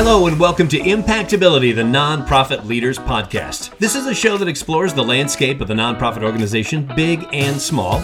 Hello, 0.00 0.28
and 0.28 0.38
welcome 0.38 0.68
to 0.68 0.78
Impactability, 0.78 1.74
the 1.74 1.82
Nonprofit 1.82 2.64
Leaders 2.64 3.00
Podcast. 3.00 3.76
This 3.78 3.96
is 3.96 4.06
a 4.06 4.14
show 4.14 4.38
that 4.38 4.46
explores 4.46 4.94
the 4.94 5.02
landscape 5.02 5.60
of 5.60 5.66
the 5.66 5.74
nonprofit 5.74 6.22
organization, 6.22 6.88
big 6.94 7.26
and 7.32 7.60
small, 7.60 7.94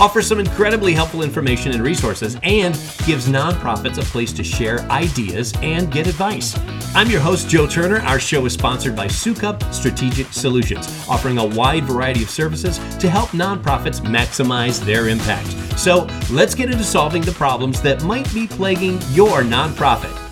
offers 0.00 0.28
some 0.28 0.38
incredibly 0.38 0.92
helpful 0.92 1.24
information 1.24 1.72
and 1.72 1.82
resources, 1.82 2.36
and 2.44 2.74
gives 3.04 3.26
nonprofits 3.26 3.98
a 3.98 4.02
place 4.02 4.32
to 4.34 4.44
share 4.44 4.78
ideas 4.92 5.52
and 5.60 5.90
get 5.90 6.06
advice. 6.06 6.56
I'm 6.94 7.10
your 7.10 7.20
host, 7.20 7.48
Joe 7.48 7.66
Turner. 7.66 7.98
Our 8.02 8.20
show 8.20 8.46
is 8.46 8.52
sponsored 8.52 8.94
by 8.94 9.08
Soukup 9.08 9.74
Strategic 9.74 10.28
Solutions, 10.28 10.86
offering 11.08 11.38
a 11.38 11.44
wide 11.44 11.82
variety 11.82 12.22
of 12.22 12.30
services 12.30 12.78
to 13.00 13.10
help 13.10 13.30
nonprofits 13.30 13.98
maximize 14.02 14.78
their 14.84 15.08
impact. 15.08 15.48
So 15.76 16.06
let's 16.30 16.54
get 16.54 16.70
into 16.70 16.84
solving 16.84 17.22
the 17.22 17.32
problems 17.32 17.82
that 17.82 18.04
might 18.04 18.32
be 18.32 18.46
plaguing 18.46 19.00
your 19.10 19.42
nonprofit. 19.42 20.29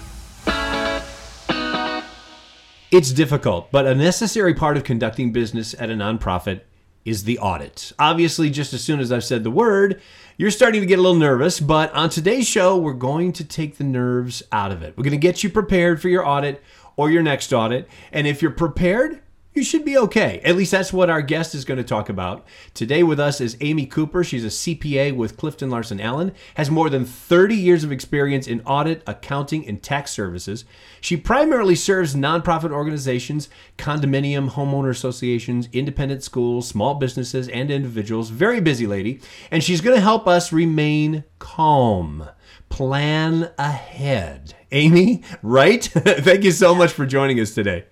It's 2.91 3.13
difficult, 3.13 3.71
but 3.71 3.87
a 3.87 3.95
necessary 3.95 4.55
part 4.55 4.79
of 4.79 4.85
conducting 4.85 5.31
business 5.31 5.75
at 5.79 5.91
a 5.91 5.95
nonprofit 5.95 6.63
is 7.05 7.25
the 7.25 7.39
audit. 7.39 7.93
Obviously, 7.99 8.49
just 8.49 8.73
as 8.73 8.83
soon 8.83 8.99
as 8.99 9.13
I've 9.13 9.25
said 9.25 9.45
the 9.45 9.51
word, 9.51 10.01
you're 10.39 10.51
starting 10.51 10.81
to 10.81 10.87
get 10.87 10.99
a 10.99 11.03
little 11.03 11.19
nervous, 11.19 11.61
but 11.61 11.93
on 11.93 12.09
today's 12.09 12.49
show, 12.49 12.79
we're 12.79 12.95
going 12.95 13.35
to 13.35 13.45
take 13.45 13.77
the 13.77 13.85
nerves 13.85 14.43
out 14.53 14.73
of 14.73 14.83
it. 14.83 14.97
We're 14.97 15.05
going 15.05 15.11
to 15.11 15.19
get 15.19 15.45
you 15.45 15.51
prepared 15.51 16.01
for 16.01 16.09
your 16.09 16.27
audit 16.27 16.63
or 16.97 17.11
your 17.11 17.23
next 17.23 17.53
audit. 17.53 17.91
And 18.11 18.27
if 18.27 18.41
you're 18.41 18.53
prepared, 18.53 19.21
you 19.59 19.65
should 19.65 19.85
be 19.85 19.99
okay. 19.99 20.41
At 20.45 20.55
least 20.55 20.71
that's 20.71 20.93
what 20.93 21.11
our 21.11 21.21
guest 21.21 21.53
is 21.53 21.65
going 21.65 21.79
to 21.79 21.85
talk 21.85 22.09
about. 22.09 22.47
Today 22.75 23.03
with 23.03 23.19
us 23.19 23.41
is 23.41 23.57
Amy 23.61 23.87
Cooper. 23.87 24.23
She's 24.23 24.45
a 24.45 24.49
CPA 24.49 25.17
with 25.17 25.37
Clifton 25.37 25.69
Larson 25.69 26.01
Allen, 26.01 26.33
has 26.55 26.71
more 26.71 26.89
than 26.89 27.05
30 27.05 27.57
years 27.57 27.83
of 27.83 27.91
experience 27.91 28.47
in 28.47 28.61
audit, 28.61 29.03
accounting, 29.05 29.67
and 29.67 29.83
tax 29.83 30.13
services. 30.13 30.65
She 31.01 31.17
primarily 31.17 31.75
serves 31.75 32.15
nonprofit 32.15 32.71
organizations, 32.71 33.49
condominium, 33.77 34.51
homeowner 34.51 34.91
associations, 34.91 35.69
independent 35.73 36.23
schools, 36.23 36.69
small 36.69 36.95
businesses, 36.95 37.49
and 37.49 37.69
individuals. 37.69 38.31
Very 38.31 38.61
busy 38.61 38.87
lady. 38.87 39.21
And 39.51 39.65
she's 39.65 39.81
going 39.81 39.97
to 39.97 40.01
help 40.01 40.29
us 40.29 40.53
remain 40.53 41.25
calm. 41.41 42.29
Plan 42.69 43.51
ahead. 43.59 44.55
Amy, 44.71 45.25
right? 45.43 45.83
Thank 45.93 46.45
you 46.45 46.53
so 46.53 46.77
much 46.77 46.93
for 46.93 47.07
joining 47.07 47.41
us 47.41 47.55
today. 47.55 47.87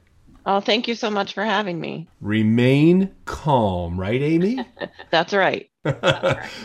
Oh, 0.49 0.61
thank 0.61 0.87
you 0.87 0.95
so 0.95 1.11
much 1.11 1.35
for 1.35 1.45
having 1.45 1.81
me. 1.81 2.07
Remain 2.21 3.13
calm, 3.25 3.99
right, 3.99 4.23
Amy? 4.23 4.65
That's 5.11 5.35
right. 5.35 5.69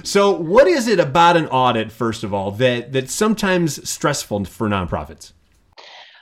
so, 0.04 0.32
what 0.32 0.68
is 0.68 0.88
it 0.88 1.00
about 1.00 1.36
an 1.36 1.48
audit, 1.48 1.92
first 1.92 2.24
of 2.24 2.34
all, 2.34 2.52
that 2.52 2.92
that's 2.92 3.14
sometimes 3.14 3.88
stressful 3.88 4.46
for 4.46 4.68
nonprofits? 4.68 5.34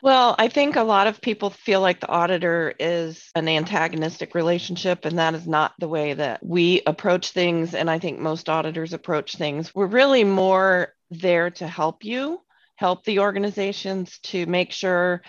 Well, 0.01 0.35
I 0.37 0.47
think 0.47 0.75
a 0.75 0.83
lot 0.83 1.07
of 1.07 1.21
people 1.21 1.49
feel 1.49 1.81
like 1.81 1.99
the 1.99 2.09
auditor 2.09 2.73
is 2.79 3.29
an 3.35 3.47
antagonistic 3.47 4.33
relationship, 4.35 5.05
and 5.05 5.17
that 5.17 5.33
is 5.33 5.47
not 5.47 5.73
the 5.79 5.89
way 5.89 6.13
that 6.13 6.45
we 6.45 6.81
approach 6.87 7.31
things. 7.31 7.73
And 7.73 7.89
I 7.89 7.99
think 7.99 8.19
most 8.19 8.49
auditors 8.49 8.93
approach 8.93 9.35
things. 9.35 9.75
We're 9.75 9.87
really 9.87 10.23
more 10.23 10.93
there 11.11 11.49
to 11.51 11.67
help 11.67 12.03
you, 12.05 12.41
help 12.75 13.03
the 13.03 13.19
organizations 13.19 14.19
to 14.23 14.45
make 14.45 14.71
sure 14.71 15.21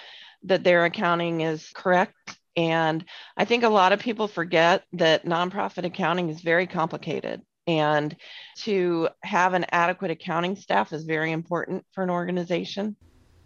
that 0.44 0.64
their 0.64 0.84
accounting 0.84 1.42
is 1.42 1.70
correct. 1.74 2.38
And 2.56 3.05
I 3.36 3.44
think 3.44 3.62
a 3.62 3.69
lot 3.69 3.92
of 3.92 4.00
people 4.00 4.28
forget 4.28 4.84
that 4.94 5.24
nonprofit 5.24 5.84
accounting 5.84 6.28
is 6.28 6.41
very 6.41 6.66
complicated. 6.66 7.42
And 7.66 8.16
to 8.62 9.08
have 9.22 9.55
an 9.55 9.66
adequate 9.70 10.10
accounting 10.10 10.56
staff 10.56 10.92
is 10.92 11.05
very 11.05 11.30
important 11.30 11.84
for 11.92 12.02
an 12.02 12.10
organization. 12.10 12.97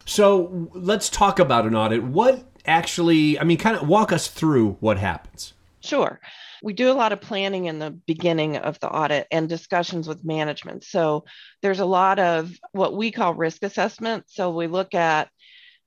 So 0.07 0.71
let's 0.75 1.09
talk 1.09 1.39
about 1.39 1.67
an 1.67 1.75
audit. 1.75 2.03
What 2.03 2.45
actually, 2.67 3.39
I 3.39 3.45
mean, 3.45 3.59
kind 3.59 3.77
of 3.77 3.87
walk 3.87 4.13
us 4.13 4.29
through 4.29 4.77
what 4.81 4.99
happens. 4.99 5.53
Sure. 5.81 6.19
We 6.63 6.73
do 6.73 6.91
a 6.91 6.95
lot 6.95 7.13
of 7.13 7.21
planning 7.21 7.67
in 7.67 7.79
the 7.79 7.91
beginning 7.91 8.57
of 8.57 8.81
the 8.81 8.89
audit 8.89 9.27
and 9.31 9.49
discussions 9.49 10.09
with 10.09 10.25
management. 10.25 10.85
So 10.85 11.27
there's 11.61 11.81
a 11.81 11.85
lot 11.85 12.19
of 12.19 12.53
what 12.73 12.97
we 12.97 13.11
call 13.11 13.35
risk 13.35 13.63
assessment. 13.63 14.25
So 14.29 14.51
we 14.51 14.67
look 14.67 14.95
at 14.95 15.29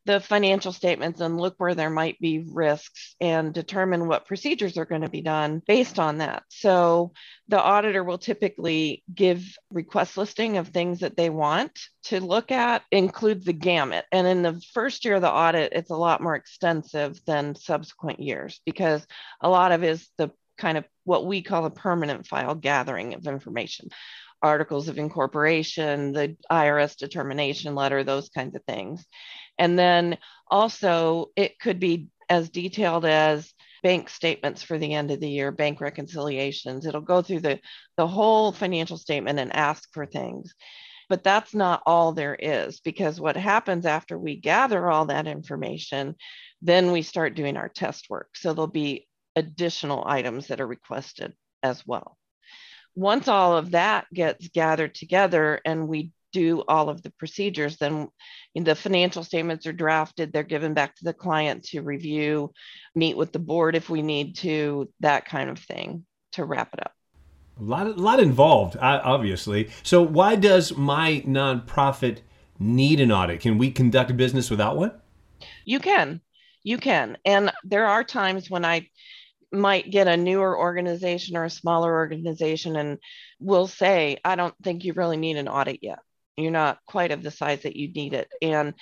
the 0.07 0.21
financial 0.21 0.71
statements 0.71 1.19
and 1.19 1.39
look 1.39 1.55
where 1.57 1.75
there 1.75 1.89
might 1.89 2.17
be 2.19 2.39
risks 2.39 3.15
and 3.19 3.53
determine 3.53 4.07
what 4.07 4.25
procedures 4.25 4.77
are 4.77 4.85
going 4.85 5.01
to 5.01 5.09
be 5.09 5.21
done 5.21 5.61
based 5.67 5.99
on 5.99 6.19
that. 6.19 6.43
So 6.47 7.11
the 7.49 7.61
auditor 7.61 8.05
will 8.05 8.17
typically 8.17 9.03
give 9.13 9.43
request 9.69 10.17
listing 10.17 10.57
of 10.57 10.69
things 10.69 11.01
that 11.01 11.17
they 11.17 11.29
want 11.29 11.77
to 12.05 12.21
look 12.21 12.51
at, 12.51 12.83
include 12.89 13.43
the 13.43 13.53
gamut. 13.53 14.05
And 14.13 14.25
in 14.25 14.43
the 14.43 14.61
first 14.73 15.03
year 15.03 15.15
of 15.15 15.21
the 15.21 15.31
audit, 15.31 15.73
it's 15.73 15.91
a 15.91 15.95
lot 15.95 16.23
more 16.23 16.35
extensive 16.35 17.19
than 17.25 17.55
subsequent 17.55 18.21
years 18.21 18.61
because 18.65 19.05
a 19.41 19.49
lot 19.49 19.73
of 19.73 19.83
is 19.83 20.07
the 20.17 20.31
kind 20.57 20.77
of 20.77 20.85
what 21.03 21.25
we 21.25 21.41
call 21.41 21.65
a 21.65 21.71
permanent 21.71 22.27
file 22.27 22.55
gathering 22.55 23.13
of 23.13 23.27
information 23.27 23.89
articles 24.41 24.87
of 24.87 24.97
incorporation, 24.97 26.11
the 26.11 26.35
IRS 26.51 26.95
determination 26.95 27.75
letter, 27.75 28.03
those 28.03 28.29
kinds 28.29 28.55
of 28.55 28.63
things. 28.65 29.05
And 29.57 29.77
then 29.77 30.17
also, 30.49 31.31
it 31.35 31.59
could 31.59 31.79
be 31.79 32.07
as 32.29 32.49
detailed 32.49 33.05
as 33.05 33.51
bank 33.83 34.09
statements 34.09 34.61
for 34.61 34.77
the 34.77 34.93
end 34.93 35.11
of 35.11 35.19
the 35.19 35.29
year, 35.29 35.51
bank 35.51 35.81
reconciliations. 35.81 36.85
It'll 36.85 37.01
go 37.01 37.21
through 37.21 37.41
the, 37.41 37.59
the 37.95 38.07
whole 38.07 38.51
financial 38.51 38.97
statement 38.97 39.39
and 39.39 39.55
ask 39.55 39.87
for 39.93 40.05
things. 40.05 40.53
But 41.09 41.23
that's 41.23 41.55
not 41.55 41.83
all 41.85 42.11
there 42.11 42.35
is 42.35 42.81
because 42.81 43.19
what 43.19 43.37
happens 43.37 43.85
after 43.85 44.19
we 44.19 44.35
gather 44.35 44.89
all 44.89 45.05
that 45.05 45.25
information, 45.25 46.15
then 46.61 46.91
we 46.91 47.01
start 47.01 47.35
doing 47.35 47.55
our 47.55 47.69
test 47.69 48.09
work. 48.09 48.29
So 48.35 48.53
there'll 48.53 48.67
be 48.67 49.06
additional 49.37 50.03
items 50.05 50.47
that 50.47 50.59
are 50.59 50.67
requested 50.67 51.33
as 51.63 51.85
well. 51.85 52.17
Once 52.95 53.27
all 53.27 53.55
of 53.55 53.71
that 53.71 54.07
gets 54.11 54.47
gathered 54.49 54.95
together 54.95 55.61
and 55.63 55.87
we 55.87 56.11
do 56.33 56.63
all 56.67 56.89
of 56.89 57.01
the 57.03 57.11
procedures, 57.11 57.77
then 57.77 58.07
the 58.55 58.75
financial 58.75 59.23
statements 59.23 59.67
are 59.67 59.73
drafted, 59.73 60.33
they're 60.33 60.43
given 60.43 60.73
back 60.73 60.95
to 60.95 61.03
the 61.03 61.13
client 61.13 61.63
to 61.63 61.81
review, 61.81 62.51
meet 62.95 63.15
with 63.15 63.31
the 63.31 63.39
board 63.39 63.75
if 63.75 63.89
we 63.89 64.01
need 64.01 64.35
to, 64.35 64.91
that 64.99 65.25
kind 65.25 65.49
of 65.49 65.59
thing 65.59 66.03
to 66.31 66.43
wrap 66.43 66.73
it 66.73 66.81
up. 66.81 66.91
A 67.59 67.63
lot, 67.63 67.87
a 67.87 67.91
lot 67.91 68.19
involved, 68.19 68.75
obviously. 68.81 69.69
So, 69.83 70.01
why 70.01 70.35
does 70.35 70.75
my 70.75 71.23
nonprofit 71.25 72.19
need 72.59 72.99
an 72.99 73.11
audit? 73.11 73.39
Can 73.41 73.57
we 73.57 73.71
conduct 73.71 74.15
business 74.17 74.49
without 74.49 74.77
one? 74.77 74.91
You 75.65 75.79
can. 75.79 76.21
You 76.63 76.77
can. 76.77 77.17
And 77.25 77.51
there 77.63 77.85
are 77.85 78.03
times 78.03 78.49
when 78.49 78.65
I 78.65 78.89
might 79.51 79.89
get 79.89 80.07
a 80.07 80.17
newer 80.17 80.57
organization 80.57 81.37
or 81.37 81.45
a 81.45 81.49
smaller 81.49 81.93
organization 81.93 82.75
and 82.75 82.97
will 83.39 83.67
say, 83.67 84.17
I 84.25 84.35
don't 84.35 84.55
think 84.63 84.83
you 84.83 84.93
really 84.93 85.17
need 85.17 85.37
an 85.37 85.47
audit 85.47 85.79
yet 85.81 85.99
you're 86.37 86.51
not 86.51 86.79
quite 86.85 87.11
of 87.11 87.23
the 87.23 87.31
size 87.31 87.63
that 87.63 87.75
you 87.75 87.91
need 87.91 88.13
it. 88.13 88.29
And 88.41 88.75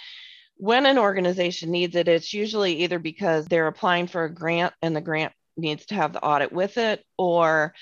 when 0.57 0.85
an 0.85 0.97
organization 0.97 1.71
needs 1.71 1.95
it, 1.95 2.07
it's 2.07 2.33
usually 2.33 2.83
either 2.83 2.99
because 2.99 3.45
they're 3.45 3.67
applying 3.67 4.07
for 4.07 4.25
a 4.25 4.33
grant 4.33 4.73
and 4.81 4.95
the 4.95 5.01
grant 5.01 5.33
needs 5.57 5.85
to 5.87 5.95
have 5.95 6.13
the 6.13 6.23
audit 6.23 6.51
with 6.51 6.77
it, 6.77 7.03
or 7.17 7.73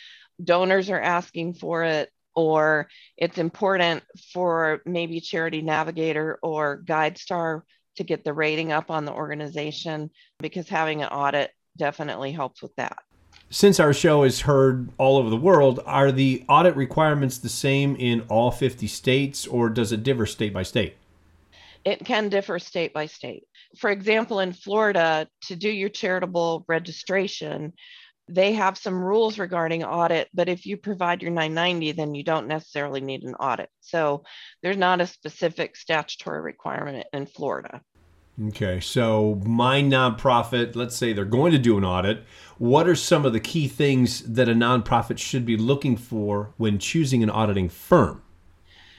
donors 0.43 0.89
are 0.89 1.01
asking 1.01 1.55
for 1.55 1.83
it, 1.83 2.09
or 2.35 2.87
it's 3.17 3.37
important 3.37 4.03
for 4.31 4.81
maybe 4.85 5.19
Charity 5.19 5.61
Navigator 5.61 6.39
or 6.41 6.81
GuideStar 6.83 7.61
to 7.97 8.03
get 8.03 8.23
the 8.23 8.33
rating 8.33 8.71
up 8.71 8.89
on 8.89 9.05
the 9.05 9.11
organization 9.11 10.09
because 10.39 10.67
having 10.67 11.03
an 11.03 11.09
audit 11.09 11.51
definitely 11.77 12.31
helps 12.31 12.61
with 12.61 12.75
that 12.75 12.97
since 13.53 13.79
our 13.79 13.93
show 13.93 14.23
is 14.23 14.41
heard 14.41 14.89
all 14.97 15.17
over 15.17 15.29
the 15.29 15.37
world, 15.37 15.79
are 15.85 16.11
the 16.11 16.43
audit 16.49 16.75
requirements 16.75 17.37
the 17.37 17.49
same 17.49 17.95
in 17.97 18.21
all 18.21 18.49
50 18.49 18.87
states 18.87 19.45
or 19.45 19.69
does 19.69 19.91
it 19.91 20.03
differ 20.03 20.25
state 20.25 20.53
by 20.53 20.63
state? 20.63 20.97
It 21.85 22.03
can 22.03 22.29
differ 22.29 22.57
state 22.57 22.93
by 22.93 23.05
state. 23.05 23.43
For 23.77 23.91
example, 23.91 24.39
in 24.39 24.53
Florida, 24.53 25.27
to 25.43 25.55
do 25.55 25.69
your 25.69 25.89
charitable 25.89 26.65
registration, 26.67 27.73
they 28.27 28.53
have 28.53 28.77
some 28.77 29.03
rules 29.03 29.37
regarding 29.37 29.83
audit, 29.83 30.29
but 30.33 30.49
if 30.49 30.65
you 30.65 30.77
provide 30.77 31.21
your 31.21 31.31
990, 31.31 31.91
then 31.91 32.15
you 32.15 32.23
don't 32.23 32.47
necessarily 32.47 33.01
need 33.01 33.23
an 33.23 33.35
audit. 33.35 33.69
So 33.81 34.23
there's 34.63 34.77
not 34.77 35.01
a 35.01 35.07
specific 35.07 35.75
statutory 35.75 36.41
requirement 36.41 37.05
in 37.13 37.27
Florida. 37.27 37.81
Okay, 38.41 38.79
so 38.79 39.39
my 39.45 39.81
nonprofit, 39.81 40.75
let's 40.75 40.95
say 40.95 41.13
they're 41.13 41.23
going 41.23 41.51
to 41.51 41.59
do 41.59 41.77
an 41.77 41.85
audit. 41.85 42.23
What 42.57 42.87
are 42.87 42.95
some 42.95 43.25
of 43.25 43.33
the 43.33 43.39
key 43.39 43.67
things 43.67 44.21
that 44.21 44.49
a 44.49 44.53
nonprofit 44.53 45.19
should 45.19 45.45
be 45.45 45.55
looking 45.55 45.95
for 45.97 46.51
when 46.57 46.79
choosing 46.79 47.21
an 47.21 47.29
auditing 47.29 47.69
firm? 47.69 48.23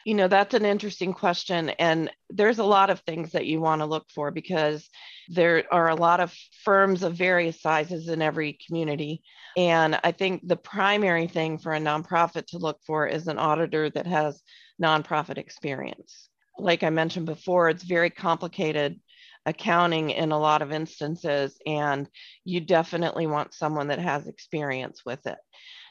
You 0.05 0.15
know, 0.15 0.29
that's 0.29 0.55
an 0.55 0.65
interesting 0.65 1.13
question. 1.13 1.71
And 1.71 2.11
there's 2.31 2.61
a 2.61 2.65
lot 2.65 2.91
of 2.91 3.01
things 3.01 3.33
that 3.33 3.47
you 3.47 3.61
want 3.61 3.81
to 3.81 3.87
look 3.87 4.07
for 4.15 4.31
because 4.31 4.89
there 5.29 5.65
are 5.73 5.89
a 5.89 5.97
lot 5.97 6.21
of 6.21 6.33
firms 6.63 7.03
of 7.03 7.15
various 7.15 7.61
sizes 7.61 8.09
in 8.09 8.23
every 8.23 8.59
community. 8.67 9.23
And 9.57 9.99
I 10.05 10.13
think 10.13 10.47
the 10.47 10.57
primary 10.57 11.27
thing 11.27 11.59
for 11.59 11.73
a 11.73 11.81
nonprofit 11.81 12.47
to 12.49 12.59
look 12.59 12.79
for 12.87 13.09
is 13.09 13.27
an 13.27 13.39
auditor 13.39 13.91
that 13.91 14.07
has 14.07 14.43
nonprofit 14.81 15.39
experience. 15.39 16.29
Like 16.57 16.85
I 16.85 16.91
mentioned 16.91 17.27
before, 17.27 17.69
it's 17.69 17.83
very 17.83 18.11
complicated 18.11 19.01
accounting 19.47 20.11
in 20.11 20.33
a 20.33 20.39
lot 20.39 20.63
of 20.63 20.73
instances, 20.73 21.59
and 21.67 22.09
you 22.45 22.61
definitely 22.61 23.27
want 23.27 23.55
someone 23.55 23.89
that 23.89 23.99
has 23.99 24.27
experience 24.27 25.03
with 25.05 25.27
it. 25.27 25.39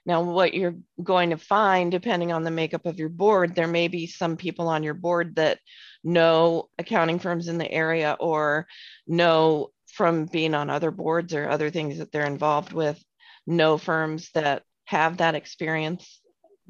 Now, 0.06 0.22
what 0.22 0.54
you're 0.54 0.76
going 1.02 1.30
to 1.30 1.38
find, 1.38 1.92
depending 1.92 2.34
on 2.34 2.44
the 2.44 2.52
makeup 2.52 2.86
of 2.86 3.00
your 3.00 3.10
board, 3.10 3.56
there 3.56 3.68
may 3.68 3.88
be 3.88 4.08
some 4.08 4.36
people 4.36 4.68
on 4.68 4.84
your 4.84 4.94
board 4.94 5.36
that 5.38 5.60
know 6.04 6.70
accounting 6.78 7.20
firms 7.20 7.48
in 7.48 7.58
the 7.58 7.72
area 7.72 8.18
or 8.20 8.68
know 9.08 9.70
from 9.94 10.26
being 10.26 10.56
on 10.56 10.70
other 10.70 10.92
boards 10.92 11.34
or 11.34 11.50
other 11.50 11.70
things 11.70 12.00
that 12.00 12.12
they're 12.12 12.26
involved 12.26 12.74
with, 12.74 13.02
know 13.48 13.78
firms 13.78 14.30
that 14.34 14.64
have 14.86 15.18
that 15.18 15.36
experience 15.36 16.20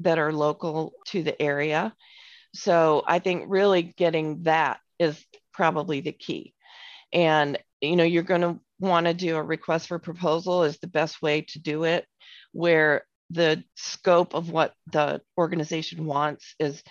that 0.00 0.18
are 0.18 0.32
local 0.32 0.92
to 1.06 1.22
the 1.22 1.40
area. 1.40 1.92
So 2.54 3.02
I 3.06 3.18
think 3.18 3.44
really 3.48 3.82
getting 3.82 4.44
that 4.44 4.78
is 4.98 5.24
probably 5.52 6.00
the 6.00 6.12
key. 6.12 6.53
And 7.14 7.58
you 7.80 7.96
know, 7.96 8.04
you're 8.04 8.22
going 8.22 8.42
to 8.42 8.60
want 8.80 9.06
to 9.06 9.14
do 9.14 9.36
a 9.36 9.42
request 9.42 9.88
for 9.88 9.98
proposal 9.98 10.64
is 10.64 10.78
the 10.78 10.86
best 10.86 11.22
way 11.22 11.42
to 11.42 11.58
do 11.58 11.84
it 11.84 12.06
where 12.52 13.04
the 13.30 13.64
scope 13.74 14.34
of 14.34 14.50
what 14.50 14.74
the 14.92 15.20
organization 15.38 16.04
wants 16.04 16.54
is 16.58 16.82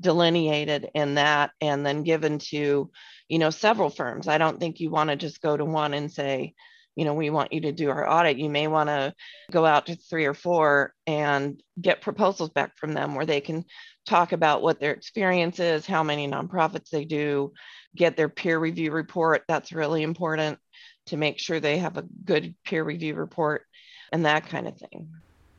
delineated 0.00 0.88
in 0.94 1.16
that 1.16 1.50
and 1.60 1.84
then 1.84 2.02
given 2.02 2.38
to 2.38 2.90
you 3.28 3.38
know 3.38 3.50
several 3.50 3.90
firms. 3.90 4.28
I 4.28 4.38
don't 4.38 4.58
think 4.58 4.80
you 4.80 4.90
want 4.90 5.10
to 5.10 5.16
just 5.16 5.40
go 5.40 5.56
to 5.56 5.64
one 5.64 5.94
and 5.94 6.10
say 6.10 6.54
you 6.96 7.04
know 7.04 7.14
we 7.14 7.30
want 7.30 7.52
you 7.52 7.62
to 7.62 7.72
do 7.72 7.90
our 7.90 8.08
audit. 8.08 8.38
You 8.38 8.48
may 8.48 8.68
want 8.68 8.88
to 8.88 9.14
go 9.50 9.64
out 9.66 9.86
to 9.86 9.96
three 9.96 10.26
or 10.26 10.34
four 10.34 10.94
and 11.06 11.62
get 11.80 12.00
proposals 12.00 12.50
back 12.50 12.76
from 12.76 12.94
them 12.94 13.14
where 13.14 13.26
they 13.26 13.40
can 13.40 13.64
talk 14.06 14.32
about 14.32 14.62
what 14.62 14.80
their 14.80 14.92
experience 14.92 15.60
is 15.60 15.86
how 15.86 16.02
many 16.02 16.28
nonprofits 16.28 16.90
they 16.90 17.04
do 17.04 17.52
get 17.96 18.16
their 18.16 18.28
peer 18.28 18.58
review 18.58 18.90
report. 18.90 19.42
That's 19.48 19.72
really 19.72 20.02
important 20.02 20.58
to 21.06 21.16
make 21.16 21.38
sure 21.38 21.60
they 21.60 21.78
have 21.78 21.96
a 21.96 22.04
good 22.24 22.54
peer 22.64 22.84
review 22.84 23.14
report 23.14 23.66
and 24.12 24.24
that 24.24 24.46
kind 24.48 24.66
of 24.66 24.76
thing. 24.76 25.08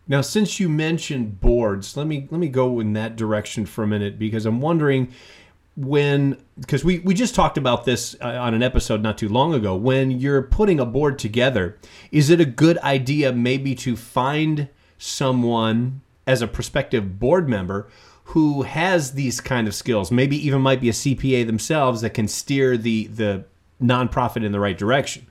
Now, 0.07 0.21
since 0.21 0.59
you 0.59 0.67
mentioned 0.67 1.39
boards, 1.39 1.95
let 1.95 2.07
me 2.07 2.27
let 2.29 2.39
me 2.39 2.49
go 2.49 2.79
in 2.79 2.93
that 2.93 3.15
direction 3.15 3.65
for 3.65 3.83
a 3.83 3.87
minute 3.87 4.19
because 4.19 4.45
I'm 4.45 4.59
wondering 4.59 5.13
when 5.75 6.37
because 6.59 6.83
we 6.83 6.99
we 6.99 7.13
just 7.13 7.33
talked 7.33 7.57
about 7.57 7.85
this 7.85 8.15
uh, 8.21 8.27
on 8.27 8.53
an 8.53 8.61
episode 8.61 9.01
not 9.01 9.17
too 9.17 9.29
long 9.29 9.53
ago. 9.53 9.75
When 9.75 10.11
you're 10.11 10.41
putting 10.41 10.79
a 10.79 10.85
board 10.85 11.17
together 11.17 11.77
is 12.11 12.29
it 12.29 12.41
a 12.41 12.45
good 12.45 12.77
idea 12.79 13.31
maybe 13.31 13.75
to 13.75 13.95
find 13.95 14.67
someone 14.97 16.01
as 16.27 16.41
a 16.41 16.47
prospective 16.47 17.17
board 17.19 17.47
member 17.47 17.87
who 18.25 18.63
has 18.63 19.13
these 19.13 19.41
kind 19.41 19.67
of 19.67 19.75
skills 19.75 20.11
maybe 20.11 20.37
even 20.45 20.61
might 20.61 20.81
be 20.81 20.89
a 20.89 20.93
CPA 20.93 21.45
themselves 21.45 22.01
that 22.01 22.11
can 22.11 22.27
steer 22.27 22.77
the 22.77 23.07
the 23.07 23.45
nonprofit 23.81 24.45
in 24.45 24.51
the 24.51 24.59
right 24.59 24.77
direction 24.77 25.27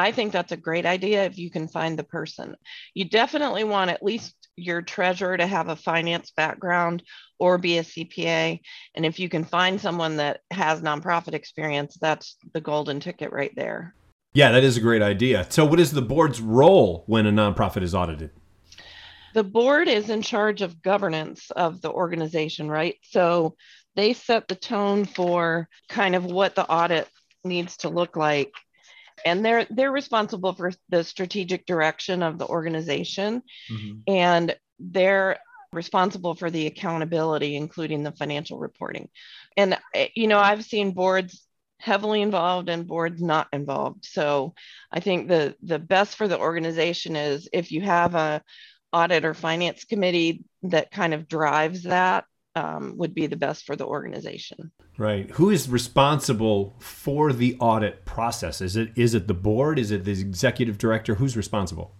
I 0.00 0.12
think 0.12 0.32
that's 0.32 0.52
a 0.52 0.56
great 0.56 0.86
idea 0.86 1.24
if 1.24 1.36
you 1.36 1.50
can 1.50 1.68
find 1.68 1.98
the 1.98 2.04
person. 2.04 2.56
You 2.94 3.04
definitely 3.04 3.64
want 3.64 3.90
at 3.90 4.02
least 4.02 4.34
your 4.56 4.80
treasurer 4.80 5.36
to 5.36 5.46
have 5.46 5.68
a 5.68 5.76
finance 5.76 6.32
background 6.34 7.02
or 7.38 7.58
be 7.58 7.76
a 7.76 7.82
CPA. 7.82 8.60
And 8.94 9.04
if 9.04 9.20
you 9.20 9.28
can 9.28 9.44
find 9.44 9.78
someone 9.78 10.16
that 10.16 10.40
has 10.50 10.80
nonprofit 10.80 11.34
experience, 11.34 11.98
that's 12.00 12.36
the 12.54 12.62
golden 12.62 12.98
ticket 12.98 13.30
right 13.30 13.52
there. 13.54 13.94
Yeah, 14.32 14.52
that 14.52 14.64
is 14.64 14.78
a 14.78 14.80
great 14.80 15.02
idea. 15.02 15.46
So, 15.50 15.66
what 15.66 15.80
is 15.80 15.90
the 15.90 16.02
board's 16.02 16.40
role 16.40 17.04
when 17.06 17.26
a 17.26 17.32
nonprofit 17.32 17.82
is 17.82 17.94
audited? 17.94 18.30
The 19.34 19.44
board 19.44 19.88
is 19.88 20.10
in 20.10 20.22
charge 20.22 20.62
of 20.62 20.82
governance 20.82 21.50
of 21.50 21.80
the 21.80 21.90
organization, 21.90 22.68
right? 22.68 22.96
So, 23.02 23.56
they 23.96 24.12
set 24.12 24.48
the 24.48 24.54
tone 24.54 25.04
for 25.04 25.68
kind 25.88 26.14
of 26.14 26.24
what 26.24 26.54
the 26.54 26.68
audit 26.68 27.08
needs 27.44 27.78
to 27.78 27.88
look 27.88 28.16
like 28.16 28.52
and 29.24 29.44
they're 29.44 29.66
they're 29.70 29.92
responsible 29.92 30.52
for 30.52 30.72
the 30.88 31.04
strategic 31.04 31.66
direction 31.66 32.22
of 32.22 32.38
the 32.38 32.46
organization 32.46 33.42
mm-hmm. 33.70 33.98
and 34.06 34.56
they're 34.78 35.38
responsible 35.72 36.34
for 36.34 36.50
the 36.50 36.66
accountability 36.66 37.56
including 37.56 38.02
the 38.02 38.12
financial 38.12 38.58
reporting 38.58 39.08
and 39.56 39.78
eh, 39.94 40.08
you 40.14 40.26
know 40.26 40.38
i've 40.38 40.64
seen 40.64 40.92
boards 40.92 41.46
heavily 41.78 42.20
involved 42.20 42.68
and 42.68 42.86
boards 42.86 43.22
not 43.22 43.48
involved 43.52 44.04
so 44.04 44.52
i 44.92 45.00
think 45.00 45.28
the 45.28 45.54
the 45.62 45.78
best 45.78 46.16
for 46.16 46.28
the 46.28 46.38
organization 46.38 47.16
is 47.16 47.48
if 47.52 47.72
you 47.72 47.80
have 47.80 48.14
a 48.14 48.42
audit 48.92 49.24
or 49.24 49.34
finance 49.34 49.84
committee 49.84 50.44
that 50.62 50.90
kind 50.90 51.14
of 51.14 51.28
drives 51.28 51.84
that 51.84 52.24
um, 52.56 52.94
would 52.96 53.14
be 53.14 53.26
the 53.26 53.36
best 53.36 53.64
for 53.64 53.76
the 53.76 53.86
organization. 53.86 54.72
Right. 54.98 55.30
Who 55.32 55.50
is 55.50 55.68
responsible 55.68 56.74
for 56.78 57.32
the 57.32 57.56
audit 57.60 58.04
process? 58.04 58.60
Is 58.60 58.76
it 58.76 58.90
is 58.96 59.14
it 59.14 59.28
the 59.28 59.34
board? 59.34 59.78
Is 59.78 59.90
it 59.90 60.04
the 60.04 60.12
executive 60.12 60.78
director? 60.78 61.14
Who's 61.14 61.36
responsible? 61.36 61.94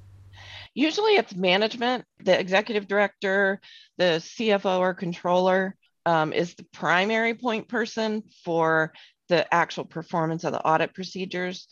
Usually, 0.74 1.16
it's 1.16 1.34
management. 1.34 2.04
The 2.24 2.38
executive 2.38 2.86
director, 2.86 3.60
the 3.98 4.20
CFO 4.20 4.78
or 4.78 4.94
controller, 4.94 5.76
um, 6.06 6.32
is 6.32 6.54
the 6.54 6.66
primary 6.72 7.34
point 7.34 7.68
person 7.68 8.22
for 8.44 8.92
the 9.28 9.52
actual 9.52 9.84
performance 9.84 10.44
of 10.44 10.52
the 10.52 10.64
audit 10.64 10.94
procedures. 10.94 11.66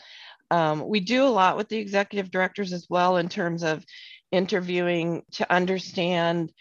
Um, 0.51 0.89
we 0.89 1.01
do 1.01 1.25
a 1.25 1.29
lot 1.29 1.57
with 1.57 1.69
the 1.69 1.77
executive 1.77 2.31
directors 2.31 2.73
as 2.73 2.87
well 2.89 3.19
in 3.19 3.29
terms 3.29 3.63
of 3.63 3.85
interviewing 4.31 5.23
to 5.33 5.53
understand 5.53 6.53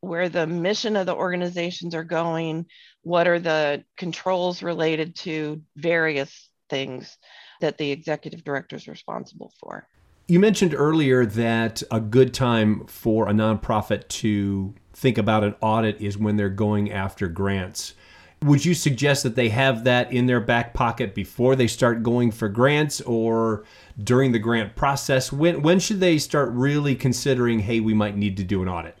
where 0.00 0.28
the 0.28 0.46
mission 0.46 0.96
of 0.96 1.06
the 1.06 1.14
organizations 1.14 1.94
are 1.94 2.04
going, 2.04 2.66
what 3.02 3.28
are 3.28 3.38
the 3.38 3.84
controls 3.96 4.62
related 4.62 5.14
to 5.14 5.60
various 5.76 6.48
things 6.70 7.18
that 7.60 7.78
the 7.78 7.90
executive 7.90 8.42
director 8.44 8.76
is 8.76 8.88
responsible 8.88 9.52
for. 9.60 9.86
You 10.28 10.40
mentioned 10.40 10.74
earlier 10.74 11.26
that 11.26 11.82
a 11.90 12.00
good 12.00 12.32
time 12.32 12.86
for 12.86 13.28
a 13.28 13.32
nonprofit 13.32 14.08
to 14.08 14.74
think 14.92 15.18
about 15.18 15.44
an 15.44 15.56
audit 15.60 16.00
is 16.00 16.16
when 16.16 16.36
they're 16.36 16.48
going 16.48 16.90
after 16.90 17.28
grants. 17.28 17.94
Would 18.42 18.64
you 18.64 18.74
suggest 18.74 19.22
that 19.24 19.36
they 19.36 19.50
have 19.50 19.84
that 19.84 20.12
in 20.12 20.26
their 20.26 20.40
back 20.40 20.72
pocket 20.72 21.14
before 21.14 21.56
they 21.56 21.66
start 21.66 22.02
going 22.02 22.30
for 22.30 22.48
grants 22.48 23.00
or 23.02 23.64
during 24.02 24.32
the 24.32 24.38
grant 24.38 24.76
process? 24.76 25.30
When 25.30 25.62
when 25.62 25.78
should 25.78 26.00
they 26.00 26.18
start 26.18 26.50
really 26.52 26.94
considering, 26.94 27.60
hey, 27.60 27.80
we 27.80 27.92
might 27.92 28.16
need 28.16 28.36
to 28.38 28.44
do 28.44 28.62
an 28.62 28.68
audit? 28.68 28.96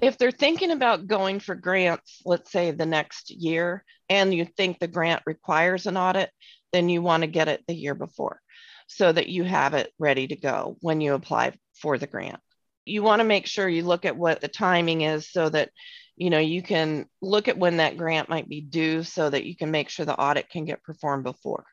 if 0.00 0.18
they're 0.18 0.30
thinking 0.30 0.70
about 0.70 1.06
going 1.06 1.40
for 1.40 1.54
grants, 1.54 2.20
let's 2.24 2.50
say 2.52 2.70
the 2.70 2.86
next 2.86 3.30
year, 3.30 3.84
and 4.08 4.32
you 4.34 4.44
think 4.44 4.78
the 4.78 4.88
grant 4.88 5.22
requires 5.26 5.86
an 5.86 5.96
audit, 5.96 6.30
then 6.72 6.88
you 6.88 7.00
want 7.00 7.22
to 7.22 7.26
get 7.26 7.48
it 7.48 7.64
the 7.66 7.74
year 7.74 7.94
before 7.94 8.40
so 8.88 9.10
that 9.10 9.28
you 9.28 9.42
have 9.42 9.74
it 9.74 9.92
ready 9.98 10.26
to 10.28 10.36
go 10.36 10.76
when 10.80 11.00
you 11.00 11.14
apply 11.14 11.52
for 11.80 11.98
the 11.98 12.06
grant. 12.06 12.38
You 12.84 13.02
want 13.02 13.20
to 13.20 13.24
make 13.24 13.46
sure 13.46 13.68
you 13.68 13.84
look 13.84 14.04
at 14.04 14.16
what 14.16 14.40
the 14.40 14.48
timing 14.48 15.00
is 15.00 15.30
so 15.30 15.48
that 15.48 15.70
you 16.16 16.30
know 16.30 16.38
you 16.38 16.62
can 16.62 17.06
look 17.20 17.48
at 17.48 17.58
when 17.58 17.78
that 17.78 17.96
grant 17.96 18.28
might 18.28 18.48
be 18.48 18.60
due 18.60 19.02
so 19.02 19.30
that 19.30 19.44
you 19.44 19.56
can 19.56 19.70
make 19.70 19.88
sure 19.88 20.06
the 20.06 20.18
audit 20.18 20.48
can 20.48 20.64
get 20.64 20.82
performed 20.82 21.24
before. 21.24 21.64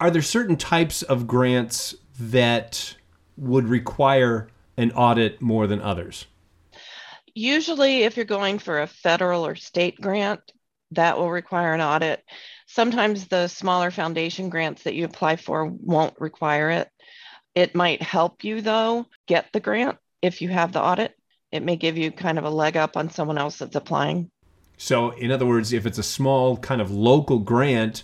Are 0.00 0.10
there 0.10 0.22
certain 0.22 0.56
types 0.56 1.02
of 1.02 1.26
grants 1.26 1.94
that 2.18 2.96
would 3.36 3.68
require 3.68 4.48
an 4.76 4.90
audit 4.92 5.40
more 5.40 5.66
than 5.66 5.80
others? 5.80 6.26
usually 7.34 8.02
if 8.02 8.16
you're 8.16 8.24
going 8.26 8.58
for 8.58 8.82
a 8.82 8.86
federal 8.86 9.46
or 9.46 9.54
state 9.54 10.00
grant, 10.00 10.40
that 10.92 11.16
will 11.16 11.30
require 11.30 11.72
an 11.72 11.80
audit. 11.80 12.22
Sometimes 12.66 13.26
the 13.26 13.48
smaller 13.48 13.90
foundation 13.90 14.50
grants 14.50 14.82
that 14.82 14.94
you 14.94 15.04
apply 15.04 15.36
for 15.36 15.64
won't 15.64 16.20
require 16.20 16.70
it. 16.70 16.88
It 17.54 17.74
might 17.74 18.02
help 18.02 18.44
you 18.44 18.60
though 18.60 19.06
get 19.26 19.46
the 19.52 19.60
grant 19.60 19.98
if 20.20 20.42
you 20.42 20.48
have 20.48 20.72
the 20.72 20.82
audit. 20.82 21.14
It 21.52 21.62
may 21.62 21.76
give 21.76 21.98
you 21.98 22.10
kind 22.10 22.38
of 22.38 22.44
a 22.44 22.50
leg 22.50 22.76
up 22.76 22.96
on 22.96 23.10
someone 23.10 23.38
else 23.38 23.58
that's 23.58 23.76
applying. 23.76 24.30
So, 24.78 25.10
in 25.10 25.30
other 25.30 25.46
words, 25.46 25.72
if 25.72 25.86
it's 25.86 25.98
a 25.98 26.02
small 26.02 26.56
kind 26.56 26.80
of 26.80 26.90
local 26.90 27.38
grant, 27.38 28.02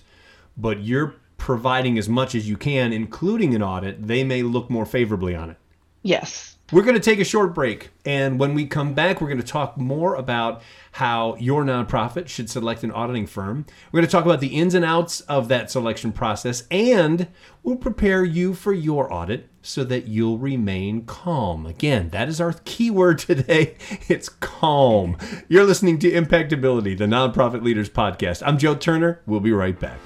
but 0.56 0.82
you're 0.82 1.14
providing 1.38 1.98
as 1.98 2.08
much 2.08 2.34
as 2.34 2.48
you 2.48 2.56
can, 2.56 2.92
including 2.92 3.54
an 3.54 3.62
audit, 3.62 4.06
they 4.06 4.22
may 4.22 4.42
look 4.42 4.68
more 4.68 4.84
favorably 4.84 5.34
on 5.34 5.50
it. 5.50 5.56
Yes. 6.02 6.56
We're 6.70 6.82
going 6.82 6.94
to 6.94 7.00
take 7.00 7.18
a 7.18 7.24
short 7.24 7.54
break. 7.54 7.90
And 8.04 8.38
when 8.38 8.52
we 8.52 8.66
come 8.66 8.92
back, 8.92 9.20
we're 9.20 9.28
going 9.28 9.40
to 9.40 9.46
talk 9.46 9.78
more 9.78 10.14
about 10.16 10.62
how 10.92 11.34
your 11.36 11.64
nonprofit 11.64 12.28
should 12.28 12.50
select 12.50 12.84
an 12.84 12.92
auditing 12.92 13.26
firm. 13.26 13.64
We're 13.90 14.00
going 14.00 14.06
to 14.06 14.12
talk 14.12 14.26
about 14.26 14.40
the 14.40 14.48
ins 14.48 14.74
and 14.74 14.84
outs 14.84 15.22
of 15.22 15.48
that 15.48 15.70
selection 15.70 16.12
process. 16.12 16.64
And 16.70 17.28
we'll 17.62 17.76
prepare 17.76 18.22
you 18.22 18.52
for 18.52 18.74
your 18.74 19.10
audit 19.12 19.48
so 19.68 19.84
that 19.84 20.08
you'll 20.08 20.38
remain 20.38 21.04
calm. 21.04 21.66
Again, 21.66 22.08
that 22.10 22.28
is 22.28 22.40
our 22.40 22.54
keyword 22.64 23.18
today. 23.18 23.76
It's 24.08 24.28
calm. 24.28 25.18
You're 25.48 25.64
listening 25.64 25.98
to 25.98 26.10
Impactability, 26.10 26.96
the 26.96 27.04
Nonprofit 27.04 27.62
Leaders 27.62 27.90
Podcast. 27.90 28.42
I'm 28.44 28.56
Joe 28.56 28.74
Turner. 28.74 29.20
We'll 29.26 29.40
be 29.40 29.52
right 29.52 29.78
back. 29.78 29.98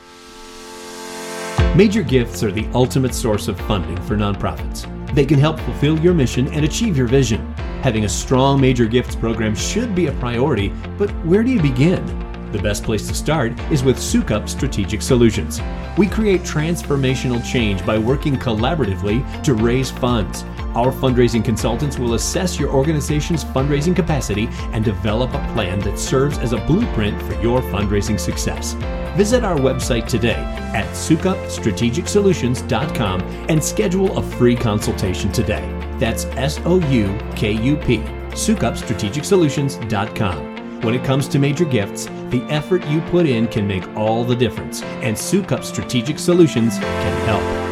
Major 1.76 2.02
gifts 2.02 2.42
are 2.42 2.50
the 2.50 2.66
ultimate 2.74 3.14
source 3.14 3.46
of 3.46 3.60
funding 3.60 3.96
for 4.02 4.16
nonprofits. 4.16 4.86
They 5.14 5.24
can 5.24 5.38
help 5.38 5.60
fulfill 5.60 5.98
your 6.00 6.14
mission 6.14 6.48
and 6.48 6.64
achieve 6.64 6.96
your 6.96 7.06
vision. 7.06 7.52
Having 7.82 8.04
a 8.04 8.08
strong 8.08 8.60
major 8.60 8.86
gifts 8.86 9.14
program 9.14 9.54
should 9.54 9.94
be 9.94 10.06
a 10.06 10.12
priority, 10.12 10.72
but 10.98 11.10
where 11.24 11.44
do 11.44 11.50
you 11.50 11.62
begin? 11.62 12.21
The 12.52 12.62
best 12.62 12.84
place 12.84 13.08
to 13.08 13.14
start 13.14 13.58
is 13.70 13.82
with 13.82 13.96
Soukup 13.96 14.46
Strategic 14.46 15.00
Solutions. 15.00 15.62
We 15.96 16.06
create 16.06 16.42
transformational 16.42 17.42
change 17.44 17.86
by 17.86 17.96
working 17.96 18.36
collaboratively 18.36 19.42
to 19.44 19.54
raise 19.54 19.90
funds. 19.90 20.44
Our 20.74 20.92
fundraising 20.92 21.42
consultants 21.42 21.98
will 21.98 22.12
assess 22.12 22.60
your 22.60 22.68
organization's 22.70 23.42
fundraising 23.42 23.96
capacity 23.96 24.50
and 24.72 24.84
develop 24.84 25.32
a 25.32 25.38
plan 25.54 25.80
that 25.80 25.98
serves 25.98 26.36
as 26.38 26.52
a 26.52 26.58
blueprint 26.66 27.22
for 27.22 27.32
your 27.40 27.62
fundraising 27.62 28.20
success. 28.20 28.74
Visit 29.16 29.44
our 29.44 29.56
website 29.56 30.06
today 30.06 30.44
at 30.74 30.86
soukupstrategicsolutions.com 30.88 33.20
and 33.48 33.64
schedule 33.64 34.18
a 34.18 34.22
free 34.22 34.56
consultation 34.56 35.32
today. 35.32 35.66
That's 35.98 36.26
S 36.36 36.60
O 36.66 36.80
U 36.90 37.18
K 37.34 37.52
U 37.52 37.78
P, 37.78 38.00
soukupstrategicsolutions.com. 38.32 40.52
When 40.82 40.94
it 40.94 41.04
comes 41.04 41.28
to 41.28 41.38
major 41.38 41.64
gifts, 41.64 42.08
the 42.32 42.42
effort 42.44 42.84
you 42.86 43.02
put 43.02 43.26
in 43.26 43.46
can 43.46 43.68
make 43.68 43.86
all 43.94 44.24
the 44.24 44.34
difference, 44.34 44.82
and 44.82 45.14
Soukup 45.14 45.62
Strategic 45.62 46.18
Solutions 46.18 46.78
can 46.78 47.26
help. 47.26 47.62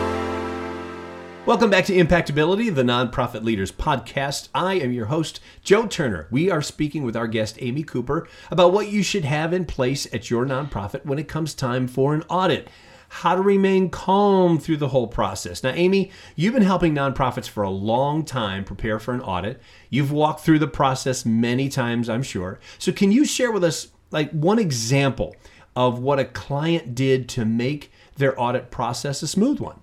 Welcome 1.46 1.70
back 1.70 1.86
to 1.86 1.94
Impactability, 1.94 2.72
the 2.72 2.82
Nonprofit 2.82 3.42
Leaders 3.42 3.72
Podcast. 3.72 4.50
I 4.54 4.74
am 4.74 4.92
your 4.92 5.06
host, 5.06 5.40
Joe 5.64 5.86
Turner. 5.86 6.28
We 6.30 6.50
are 6.50 6.60
speaking 6.60 7.04
with 7.04 7.16
our 7.16 7.26
guest, 7.26 7.56
Amy 7.62 7.82
Cooper, 7.82 8.28
about 8.50 8.74
what 8.74 8.88
you 8.88 9.02
should 9.02 9.24
have 9.24 9.54
in 9.54 9.64
place 9.64 10.06
at 10.12 10.28
your 10.28 10.44
nonprofit 10.44 11.06
when 11.06 11.18
it 11.18 11.26
comes 11.26 11.54
time 11.54 11.88
for 11.88 12.14
an 12.14 12.22
audit 12.28 12.68
how 13.12 13.34
to 13.34 13.42
remain 13.42 13.90
calm 13.90 14.56
through 14.56 14.76
the 14.76 14.86
whole 14.86 15.08
process. 15.08 15.64
Now, 15.64 15.70
Amy, 15.70 16.12
you've 16.36 16.54
been 16.54 16.62
helping 16.62 16.94
nonprofits 16.94 17.48
for 17.48 17.64
a 17.64 17.70
long 17.70 18.24
time 18.24 18.62
prepare 18.62 19.00
for 19.00 19.12
an 19.12 19.20
audit. 19.20 19.60
You've 19.88 20.12
walked 20.12 20.44
through 20.44 20.60
the 20.60 20.68
process 20.68 21.26
many 21.26 21.68
times, 21.68 22.08
I'm 22.08 22.22
sure. 22.22 22.60
So, 22.78 22.92
can 22.92 23.10
you 23.10 23.24
share 23.24 23.50
with 23.50 23.64
us 23.64 23.88
like 24.10 24.30
one 24.32 24.58
example 24.58 25.36
of 25.76 25.98
what 25.98 26.18
a 26.18 26.24
client 26.24 26.94
did 26.94 27.28
to 27.30 27.44
make 27.44 27.92
their 28.16 28.38
audit 28.40 28.70
process 28.70 29.22
a 29.22 29.28
smooth 29.28 29.60
one? 29.60 29.80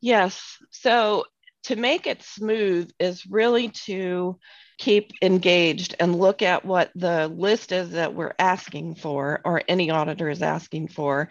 Yes. 0.00 0.58
So, 0.70 1.24
to 1.64 1.76
make 1.76 2.08
it 2.08 2.22
smooth 2.22 2.90
is 2.98 3.24
really 3.26 3.68
to 3.68 4.36
keep 4.78 5.12
engaged 5.22 5.94
and 6.00 6.18
look 6.18 6.42
at 6.42 6.64
what 6.64 6.90
the 6.96 7.28
list 7.28 7.70
is 7.70 7.90
that 7.90 8.14
we're 8.14 8.34
asking 8.38 8.96
for 8.96 9.40
or 9.44 9.62
any 9.68 9.90
auditor 9.90 10.28
is 10.28 10.42
asking 10.42 10.88
for 10.88 11.28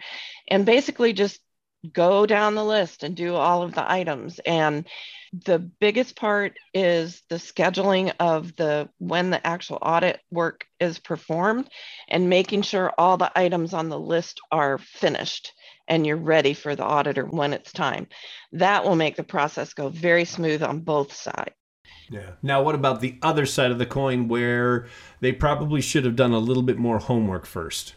and 0.48 0.64
basically 0.64 1.12
just 1.12 1.38
go 1.92 2.26
down 2.26 2.54
the 2.54 2.64
list 2.64 3.02
and 3.02 3.16
do 3.16 3.34
all 3.34 3.62
of 3.62 3.74
the 3.74 3.90
items 3.90 4.38
and 4.46 4.86
the 5.46 5.58
biggest 5.58 6.14
part 6.14 6.58
is 6.74 7.22
the 7.30 7.36
scheduling 7.36 8.12
of 8.20 8.54
the 8.56 8.88
when 8.98 9.30
the 9.30 9.44
actual 9.46 9.78
audit 9.80 10.20
work 10.30 10.66
is 10.78 10.98
performed 10.98 11.68
and 12.08 12.28
making 12.28 12.62
sure 12.62 12.92
all 12.98 13.16
the 13.16 13.32
items 13.36 13.72
on 13.72 13.88
the 13.88 13.98
list 13.98 14.40
are 14.50 14.78
finished 14.78 15.52
and 15.88 16.06
you're 16.06 16.16
ready 16.16 16.54
for 16.54 16.76
the 16.76 16.84
auditor 16.84 17.24
when 17.24 17.52
it's 17.52 17.72
time 17.72 18.06
that 18.52 18.84
will 18.84 18.96
make 18.96 19.16
the 19.16 19.24
process 19.24 19.72
go 19.74 19.88
very 19.88 20.24
smooth 20.24 20.62
on 20.62 20.80
both 20.80 21.12
sides 21.12 21.54
yeah. 22.10 22.32
Now, 22.42 22.62
what 22.62 22.74
about 22.74 23.00
the 23.00 23.16
other 23.22 23.46
side 23.46 23.70
of 23.70 23.78
the 23.78 23.86
coin 23.86 24.28
where 24.28 24.86
they 25.20 25.32
probably 25.32 25.80
should 25.80 26.04
have 26.04 26.14
done 26.14 26.32
a 26.32 26.38
little 26.38 26.62
bit 26.62 26.76
more 26.76 26.98
homework 26.98 27.46
first? 27.46 27.94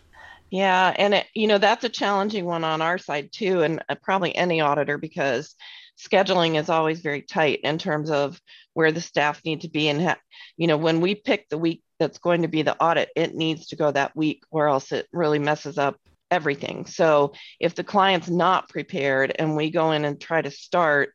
Yeah, 0.51 0.93
and 0.97 1.15
it, 1.15 1.27
you 1.33 1.47
know 1.47 1.57
that's 1.57 1.83
a 1.83 1.89
challenging 1.89 2.45
one 2.45 2.63
on 2.63 2.81
our 2.81 2.97
side 2.97 3.29
too, 3.31 3.63
and 3.63 3.83
uh, 3.89 3.95
probably 4.01 4.35
any 4.35 4.61
auditor 4.61 4.97
because 4.97 5.55
scheduling 5.97 6.59
is 6.59 6.69
always 6.69 7.01
very 7.01 7.21
tight 7.21 7.61
in 7.63 7.77
terms 7.77 8.09
of 8.11 8.39
where 8.73 8.91
the 8.91 9.01
staff 9.01 9.41
need 9.45 9.61
to 9.61 9.69
be 9.69 9.87
and 9.87 10.01
ha- 10.01 10.19
you 10.57 10.67
know 10.67 10.77
when 10.77 11.01
we 11.01 11.15
pick 11.15 11.47
the 11.49 11.57
week 11.57 11.81
that's 11.99 12.17
going 12.19 12.41
to 12.43 12.47
be 12.47 12.61
the 12.61 12.77
audit, 12.81 13.09
it 13.15 13.35
needs 13.35 13.67
to 13.67 13.75
go 13.75 13.91
that 13.91 14.15
week, 14.15 14.43
or 14.51 14.67
else 14.67 14.91
it 14.91 15.07
really 15.11 15.39
messes 15.39 15.77
up 15.77 15.97
everything. 16.31 16.85
So 16.85 17.33
if 17.59 17.75
the 17.75 17.83
client's 17.83 18.29
not 18.29 18.69
prepared 18.69 19.33
and 19.37 19.55
we 19.55 19.69
go 19.71 19.91
in 19.91 20.05
and 20.05 20.19
try 20.19 20.41
to 20.41 20.51
start 20.51 21.11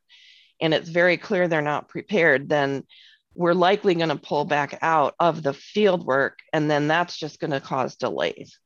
and 0.61 0.73
it's 0.75 0.89
very 0.89 1.17
clear 1.17 1.49
they're 1.49 1.63
not 1.63 1.89
prepared, 1.89 2.49
then 2.49 2.85
we're 3.35 3.55
likely 3.55 3.95
going 3.95 4.09
to 4.11 4.17
pull 4.17 4.45
back 4.45 4.79
out 4.83 5.15
of 5.19 5.43
the 5.43 5.55
field 5.55 6.05
work. 6.05 6.39
And 6.53 6.71
then 6.71 6.89
that's 6.89 7.17
just 7.17 7.41
going 7.41 7.53
to 7.53 7.61
cause 7.61 7.97
delays. 7.97 8.59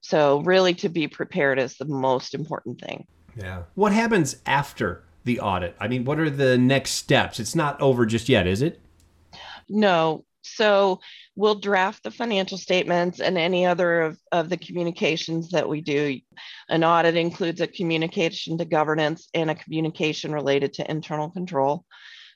So, 0.00 0.40
really, 0.40 0.74
to 0.74 0.88
be 0.88 1.08
prepared 1.08 1.58
is 1.58 1.76
the 1.76 1.84
most 1.84 2.34
important 2.34 2.80
thing. 2.80 3.06
Yeah. 3.36 3.62
What 3.74 3.92
happens 3.92 4.36
after 4.46 5.04
the 5.24 5.40
audit? 5.40 5.76
I 5.78 5.88
mean, 5.88 6.04
what 6.04 6.18
are 6.18 6.30
the 6.30 6.56
next 6.56 6.92
steps? 6.92 7.38
It's 7.38 7.54
not 7.54 7.80
over 7.80 8.06
just 8.06 8.28
yet, 8.28 8.46
is 8.46 8.62
it? 8.62 8.80
No. 9.68 10.24
So, 10.42 11.00
we'll 11.36 11.60
draft 11.60 12.02
the 12.02 12.10
financial 12.10 12.58
statements 12.58 13.20
and 13.20 13.36
any 13.36 13.66
other 13.66 14.02
of, 14.02 14.18
of 14.32 14.48
the 14.48 14.56
communications 14.56 15.50
that 15.50 15.68
we 15.68 15.80
do. 15.80 16.18
An 16.68 16.82
audit 16.82 17.16
includes 17.16 17.60
a 17.60 17.66
communication 17.66 18.58
to 18.58 18.64
governance 18.64 19.28
and 19.34 19.50
a 19.50 19.54
communication 19.54 20.32
related 20.32 20.74
to 20.74 20.90
internal 20.90 21.30
control. 21.30 21.84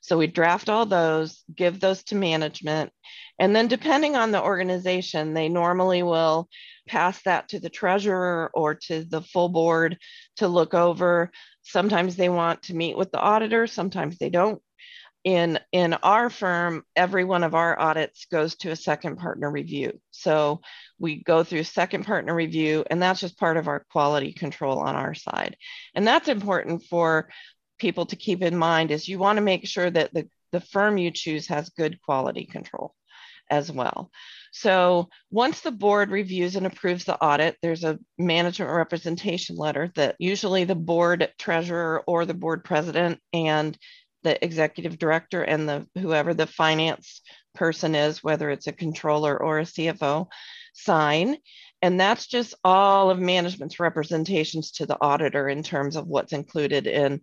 So 0.04 0.18
we 0.18 0.26
draft 0.26 0.68
all 0.68 0.84
those, 0.84 1.44
give 1.54 1.80
those 1.80 2.04
to 2.04 2.14
management, 2.14 2.92
and 3.38 3.54
then 3.54 3.68
depending 3.68 4.16
on 4.16 4.30
the 4.30 4.42
organization, 4.42 5.34
they 5.34 5.48
normally 5.48 6.02
will 6.02 6.48
pass 6.86 7.20
that 7.22 7.48
to 7.48 7.60
the 7.60 7.70
treasurer 7.70 8.50
or 8.54 8.74
to 8.74 9.04
the 9.04 9.22
full 9.22 9.48
board 9.48 9.98
to 10.36 10.48
look 10.48 10.74
over. 10.74 11.30
Sometimes 11.62 12.16
they 12.16 12.28
want 12.28 12.62
to 12.64 12.74
meet 12.74 12.96
with 12.96 13.10
the 13.10 13.18
auditor, 13.18 13.66
sometimes 13.66 14.18
they 14.18 14.30
don't. 14.30 14.60
In 15.24 15.58
in 15.72 15.94
our 15.94 16.28
firm 16.28 16.82
every 16.94 17.24
one 17.24 17.44
of 17.44 17.54
our 17.54 17.80
audits 17.80 18.26
goes 18.26 18.56
to 18.56 18.72
a 18.72 18.76
second 18.76 19.16
partner 19.16 19.50
review. 19.50 19.98
So 20.10 20.60
we 20.98 21.22
go 21.22 21.42
through 21.42 21.64
second 21.64 22.04
partner 22.04 22.34
review 22.34 22.84
and 22.90 23.00
that's 23.00 23.20
just 23.20 23.38
part 23.38 23.56
of 23.56 23.66
our 23.66 23.86
quality 23.90 24.34
control 24.34 24.80
on 24.80 24.96
our 24.96 25.14
side. 25.14 25.56
And 25.94 26.06
that's 26.06 26.28
important 26.28 26.84
for 26.84 27.30
people 27.78 28.04
to 28.06 28.16
keep 28.16 28.42
in 28.42 28.54
mind 28.54 28.90
is 28.90 29.08
you 29.08 29.18
want 29.18 29.38
to 29.38 29.42
make 29.42 29.66
sure 29.66 29.88
that 29.90 30.12
the, 30.12 30.28
the 30.52 30.60
firm 30.60 30.98
you 30.98 31.10
choose 31.10 31.46
has 31.48 31.70
good 31.70 32.02
quality 32.02 32.44
control 32.44 32.94
as 33.50 33.70
well 33.70 34.10
so 34.56 35.08
once 35.32 35.62
the 35.62 35.72
board 35.72 36.12
reviews 36.12 36.54
and 36.54 36.64
approves 36.64 37.04
the 37.04 37.20
audit, 37.20 37.56
there's 37.60 37.82
a 37.82 37.98
management 38.16 38.70
representation 38.70 39.56
letter 39.56 39.90
that 39.96 40.14
usually 40.20 40.62
the 40.62 40.76
board 40.76 41.28
treasurer 41.40 42.04
or 42.06 42.24
the 42.24 42.34
board 42.34 42.62
president 42.62 43.18
and 43.32 43.76
the 44.22 44.42
executive 44.44 44.96
director 44.96 45.42
and 45.42 45.68
the 45.68 45.88
whoever 45.98 46.34
the 46.34 46.46
finance 46.46 47.20
person 47.56 47.96
is, 47.96 48.22
whether 48.22 48.48
it's 48.48 48.68
a 48.68 48.72
controller 48.72 49.36
or 49.36 49.58
a 49.58 49.64
CFO, 49.64 50.28
sign. 50.72 51.36
And 51.82 51.98
that's 51.98 52.28
just 52.28 52.54
all 52.62 53.10
of 53.10 53.18
management's 53.18 53.80
representations 53.80 54.70
to 54.72 54.86
the 54.86 54.98
auditor 55.00 55.48
in 55.48 55.64
terms 55.64 55.96
of 55.96 56.06
what's 56.06 56.32
included 56.32 56.86
in 56.86 57.22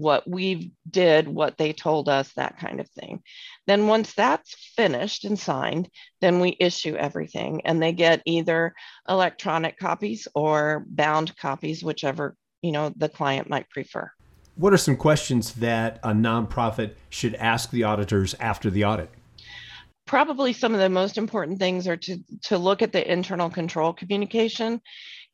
what 0.00 0.26
we 0.26 0.72
did, 0.90 1.28
what 1.28 1.58
they 1.58 1.74
told 1.74 2.08
us, 2.08 2.32
that 2.32 2.58
kind 2.58 2.80
of 2.80 2.88
thing. 2.90 3.22
Then 3.66 3.86
once 3.86 4.14
that's 4.14 4.72
finished 4.74 5.26
and 5.26 5.38
signed, 5.38 5.90
then 6.22 6.40
we 6.40 6.56
issue 6.58 6.96
everything 6.96 7.60
and 7.66 7.82
they 7.82 7.92
get 7.92 8.22
either 8.24 8.72
electronic 9.08 9.78
copies 9.78 10.26
or 10.34 10.86
bound 10.88 11.36
copies, 11.36 11.84
whichever, 11.84 12.34
you 12.62 12.72
know, 12.72 12.92
the 12.96 13.10
client 13.10 13.50
might 13.50 13.68
prefer. 13.68 14.10
What 14.56 14.72
are 14.72 14.78
some 14.78 14.96
questions 14.96 15.52
that 15.54 16.00
a 16.02 16.12
nonprofit 16.12 16.94
should 17.10 17.34
ask 17.34 17.70
the 17.70 17.84
auditors 17.84 18.34
after 18.40 18.70
the 18.70 18.84
audit? 18.84 19.10
Probably 20.06 20.54
some 20.54 20.72
of 20.72 20.80
the 20.80 20.88
most 20.88 21.18
important 21.18 21.58
things 21.58 21.86
are 21.86 21.98
to, 21.98 22.18
to 22.44 22.56
look 22.56 22.80
at 22.80 22.92
the 22.92 23.12
internal 23.12 23.50
control 23.50 23.92
communication 23.92 24.80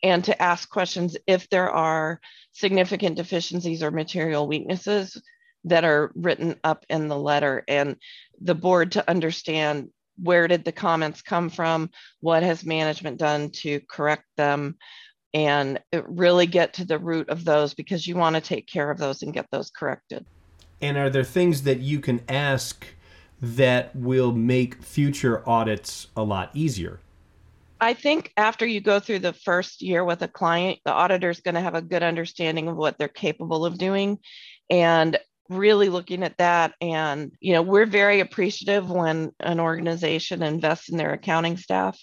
and 0.02 0.24
to 0.24 0.42
ask 0.42 0.68
questions 0.68 1.16
if 1.26 1.48
there 1.50 1.70
are 1.70 2.20
significant 2.52 3.16
deficiencies 3.16 3.82
or 3.82 3.90
material 3.90 4.46
weaknesses 4.46 5.20
that 5.64 5.84
are 5.84 6.12
written 6.14 6.56
up 6.64 6.84
in 6.88 7.08
the 7.08 7.18
letter 7.18 7.64
and 7.68 7.96
the 8.40 8.54
board 8.54 8.92
to 8.92 9.10
understand 9.10 9.88
where 10.22 10.48
did 10.48 10.64
the 10.64 10.72
comments 10.72 11.22
come 11.22 11.50
from 11.50 11.90
what 12.20 12.42
has 12.42 12.64
management 12.64 13.18
done 13.18 13.50
to 13.50 13.80
correct 13.90 14.24
them 14.36 14.76
and 15.34 15.80
really 16.06 16.46
get 16.46 16.72
to 16.72 16.84
the 16.84 16.98
root 16.98 17.28
of 17.28 17.44
those 17.44 17.74
because 17.74 18.06
you 18.06 18.16
want 18.16 18.34
to 18.34 18.40
take 18.40 18.66
care 18.66 18.90
of 18.90 18.98
those 18.98 19.22
and 19.22 19.34
get 19.34 19.46
those 19.50 19.70
corrected. 19.70 20.24
And 20.80 20.96
are 20.96 21.10
there 21.10 21.24
things 21.24 21.62
that 21.62 21.80
you 21.80 22.00
can 22.00 22.22
ask 22.28 22.86
that 23.42 23.94
will 23.94 24.32
make 24.32 24.82
future 24.82 25.46
audits 25.46 26.06
a 26.16 26.22
lot 26.22 26.50
easier? 26.54 27.00
I 27.80 27.94
think 27.94 28.32
after 28.36 28.66
you 28.66 28.80
go 28.80 29.00
through 29.00 29.20
the 29.20 29.32
first 29.32 29.82
year 29.82 30.04
with 30.04 30.22
a 30.22 30.28
client, 30.28 30.78
the 30.84 30.92
auditor 30.92 31.30
is 31.30 31.40
going 31.40 31.56
to 31.56 31.60
have 31.60 31.74
a 31.74 31.82
good 31.82 32.02
understanding 32.02 32.68
of 32.68 32.76
what 32.76 32.98
they're 32.98 33.08
capable 33.08 33.66
of 33.66 33.78
doing 33.78 34.18
and 34.70 35.18
really 35.48 35.88
looking 35.88 36.22
at 36.22 36.38
that. 36.38 36.72
And 36.80 37.32
you 37.40 37.52
know 37.52 37.62
we're 37.62 37.86
very 37.86 38.20
appreciative 38.20 38.90
when 38.90 39.32
an 39.40 39.60
organization 39.60 40.42
invests 40.42 40.88
in 40.88 40.96
their 40.96 41.12
accounting 41.12 41.56
staff. 41.56 41.98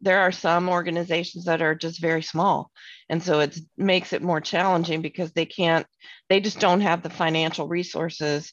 There 0.00 0.20
are 0.20 0.32
some 0.32 0.68
organizations 0.68 1.44
that 1.44 1.62
are 1.62 1.76
just 1.76 2.00
very 2.00 2.22
small 2.22 2.72
and 3.12 3.22
so 3.22 3.40
it 3.40 3.58
makes 3.76 4.14
it 4.14 4.22
more 4.22 4.40
challenging 4.40 5.02
because 5.02 5.32
they 5.32 5.44
can't 5.44 5.86
they 6.30 6.40
just 6.40 6.58
don't 6.58 6.80
have 6.80 7.02
the 7.02 7.10
financial 7.10 7.68
resources 7.68 8.52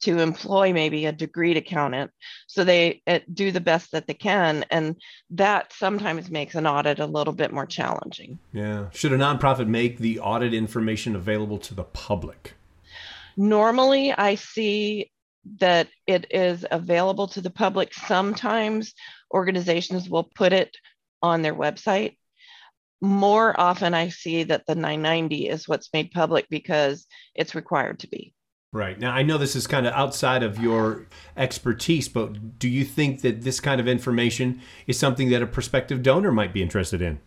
to 0.00 0.18
employ 0.18 0.72
maybe 0.72 1.06
a 1.06 1.12
degreed 1.12 1.56
accountant. 1.56 2.10
So 2.46 2.64
they 2.64 3.02
uh, 3.06 3.20
do 3.32 3.52
the 3.52 3.60
best 3.60 3.92
that 3.92 4.06
they 4.06 4.14
can 4.14 4.64
and 4.70 4.96
that 5.30 5.72
sometimes 5.72 6.30
makes 6.30 6.54
an 6.54 6.66
audit 6.66 6.98
a 6.98 7.06
little 7.06 7.34
bit 7.34 7.52
more 7.52 7.66
challenging. 7.66 8.38
Yeah. 8.52 8.86
Should 8.92 9.12
a 9.12 9.18
nonprofit 9.18 9.66
make 9.66 9.98
the 9.98 10.20
audit 10.20 10.54
information 10.54 11.14
available 11.14 11.58
to 11.58 11.74
the 11.74 11.84
public? 11.84 12.54
Normally 13.36 14.12
i 14.12 14.34
see 14.34 15.10
that 15.58 15.88
it 16.06 16.26
is 16.30 16.66
available 16.70 17.28
to 17.28 17.40
the 17.40 17.50
public. 17.50 17.94
Sometimes 17.94 18.92
organizations 19.32 20.08
will 20.08 20.28
put 20.34 20.52
it 20.52 20.76
on 21.22 21.40
their 21.40 21.54
website. 21.54 22.16
More 23.00 23.58
often 23.58 23.94
i 23.94 24.08
see 24.08 24.44
that 24.44 24.66
the 24.66 24.74
990 24.74 25.48
is 25.48 25.68
what's 25.68 25.92
made 25.92 26.10
public 26.10 26.46
because 26.50 27.06
it's 27.34 27.54
required 27.54 28.00
to 28.00 28.08
be 28.08 28.34
Right. 28.72 29.00
Now, 29.00 29.12
I 29.12 29.22
know 29.22 29.36
this 29.36 29.56
is 29.56 29.66
kind 29.66 29.84
of 29.84 29.92
outside 29.94 30.44
of 30.44 30.60
your 30.60 31.06
expertise, 31.36 32.08
but 32.08 32.58
do 32.58 32.68
you 32.68 32.84
think 32.84 33.22
that 33.22 33.42
this 33.42 33.58
kind 33.58 33.80
of 33.80 33.88
information 33.88 34.60
is 34.86 34.96
something 34.96 35.30
that 35.30 35.42
a 35.42 35.46
prospective 35.46 36.04
donor 36.04 36.30
might 36.30 36.52
be 36.52 36.62
interested 36.62 37.02
in? 37.02 37.18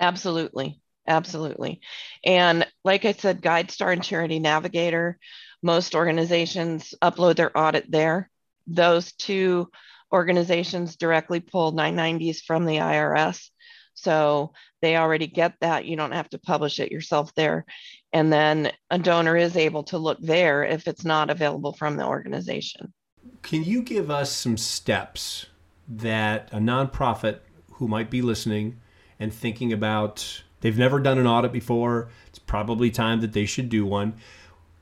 Absolutely. 0.00 0.80
Absolutely. 1.06 1.80
And 2.24 2.66
like 2.84 3.04
I 3.04 3.12
said, 3.12 3.42
GuideStar 3.42 3.92
and 3.92 4.02
Charity 4.02 4.38
Navigator, 4.38 5.18
most 5.62 5.94
organizations 5.94 6.94
upload 7.02 7.36
their 7.36 7.56
audit 7.56 7.90
there. 7.90 8.30
Those 8.66 9.12
two 9.12 9.70
organizations 10.12 10.96
directly 10.96 11.40
pull 11.40 11.72
990s 11.72 12.42
from 12.46 12.64
the 12.64 12.76
IRS. 12.76 13.50
So 14.00 14.52
they 14.80 14.96
already 14.96 15.26
get 15.26 15.54
that. 15.60 15.84
You 15.84 15.96
don't 15.96 16.12
have 16.12 16.28
to 16.30 16.38
publish 16.38 16.78
it 16.78 16.92
yourself 16.92 17.34
there. 17.34 17.64
And 18.12 18.32
then 18.32 18.72
a 18.90 18.98
donor 18.98 19.36
is 19.36 19.56
able 19.56 19.82
to 19.84 19.98
look 19.98 20.18
there 20.20 20.64
if 20.64 20.86
it's 20.86 21.04
not 21.04 21.30
available 21.30 21.72
from 21.72 21.96
the 21.96 22.06
organization. 22.06 22.92
Can 23.42 23.64
you 23.64 23.82
give 23.82 24.10
us 24.10 24.32
some 24.32 24.56
steps 24.56 25.46
that 25.88 26.48
a 26.52 26.58
nonprofit 26.58 27.40
who 27.72 27.88
might 27.88 28.10
be 28.10 28.22
listening 28.22 28.80
and 29.18 29.32
thinking 29.32 29.72
about 29.72 30.42
they've 30.60 30.78
never 30.78 31.00
done 31.00 31.18
an 31.18 31.26
audit 31.26 31.52
before, 31.52 32.08
it's 32.26 32.38
probably 32.38 32.90
time 32.90 33.20
that 33.20 33.32
they 33.32 33.46
should 33.46 33.68
do 33.68 33.84
one. 33.84 34.14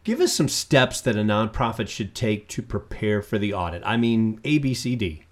Give 0.04 0.20
us 0.20 0.32
some 0.32 0.48
steps 0.48 1.00
that 1.00 1.16
a 1.16 1.22
nonprofit 1.22 1.88
should 1.88 2.14
take 2.14 2.48
to 2.50 2.62
prepare 2.62 3.22
for 3.22 3.38
the 3.38 3.52
audit. 3.52 3.82
I 3.84 3.96
mean, 3.96 4.40
ABCD 4.42 5.25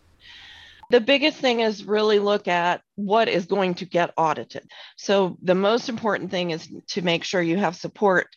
the 0.90 1.00
biggest 1.00 1.38
thing 1.38 1.60
is 1.60 1.84
really 1.84 2.18
look 2.18 2.48
at 2.48 2.82
what 2.96 3.28
is 3.28 3.46
going 3.46 3.74
to 3.74 3.84
get 3.84 4.12
audited. 4.16 4.68
So 4.96 5.36
the 5.42 5.54
most 5.54 5.88
important 5.88 6.30
thing 6.30 6.50
is 6.50 6.68
to 6.88 7.02
make 7.02 7.24
sure 7.24 7.42
you 7.42 7.56
have 7.56 7.76
support 7.76 8.28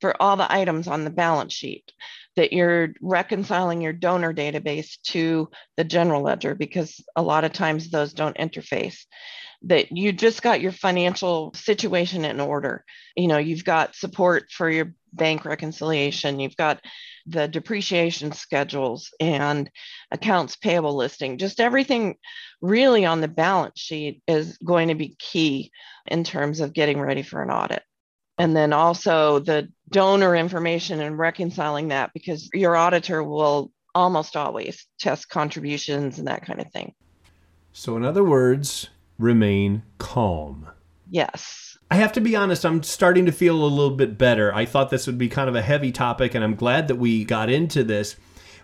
for 0.00 0.20
all 0.20 0.36
the 0.36 0.52
items 0.52 0.88
on 0.88 1.04
the 1.04 1.10
balance 1.10 1.52
sheet, 1.52 1.90
that 2.36 2.52
you're 2.52 2.90
reconciling 3.00 3.80
your 3.80 3.92
donor 3.92 4.32
database 4.32 4.98
to 5.04 5.48
the 5.76 5.84
general 5.84 6.22
ledger 6.22 6.54
because 6.54 7.02
a 7.16 7.22
lot 7.22 7.44
of 7.44 7.52
times 7.52 7.90
those 7.90 8.12
don't 8.12 8.36
interface. 8.36 9.04
That 9.62 9.90
you 9.90 10.12
just 10.12 10.42
got 10.42 10.60
your 10.60 10.72
financial 10.72 11.52
situation 11.54 12.26
in 12.26 12.40
order. 12.40 12.84
You 13.16 13.26
know, 13.26 13.38
you've 13.38 13.64
got 13.64 13.96
support 13.96 14.50
for 14.50 14.68
your 14.68 14.92
bank 15.14 15.46
reconciliation, 15.46 16.40
you've 16.40 16.56
got 16.56 16.84
the 17.26 17.48
depreciation 17.48 18.32
schedules 18.32 19.10
and 19.20 19.70
accounts 20.10 20.56
payable 20.56 20.96
listing, 20.96 21.38
just 21.38 21.60
everything 21.60 22.16
really 22.60 23.04
on 23.04 23.20
the 23.20 23.28
balance 23.28 23.80
sheet 23.80 24.22
is 24.26 24.58
going 24.58 24.88
to 24.88 24.94
be 24.94 25.16
key 25.18 25.70
in 26.06 26.24
terms 26.24 26.60
of 26.60 26.72
getting 26.72 27.00
ready 27.00 27.22
for 27.22 27.42
an 27.42 27.50
audit. 27.50 27.82
And 28.38 28.54
then 28.54 28.72
also 28.72 29.38
the 29.38 29.68
donor 29.90 30.36
information 30.36 31.00
and 31.00 31.18
reconciling 31.18 31.88
that 31.88 32.12
because 32.12 32.50
your 32.52 32.76
auditor 32.76 33.22
will 33.22 33.72
almost 33.94 34.36
always 34.36 34.86
test 35.00 35.28
contributions 35.28 36.18
and 36.18 36.28
that 36.28 36.44
kind 36.44 36.60
of 36.60 36.70
thing. 36.70 36.92
So, 37.72 37.96
in 37.96 38.04
other 38.04 38.24
words, 38.24 38.88
remain 39.18 39.82
calm. 39.98 40.68
Yes. 41.10 41.75
I 41.90 41.96
have 41.96 42.12
to 42.12 42.20
be 42.20 42.34
honest, 42.34 42.66
I'm 42.66 42.82
starting 42.82 43.26
to 43.26 43.32
feel 43.32 43.54
a 43.54 43.66
little 43.66 43.94
bit 43.94 44.18
better. 44.18 44.52
I 44.52 44.64
thought 44.64 44.90
this 44.90 45.06
would 45.06 45.18
be 45.18 45.28
kind 45.28 45.48
of 45.48 45.54
a 45.54 45.62
heavy 45.62 45.92
topic, 45.92 46.34
and 46.34 46.42
I'm 46.42 46.56
glad 46.56 46.88
that 46.88 46.96
we 46.96 47.24
got 47.24 47.48
into 47.48 47.84
this. 47.84 48.16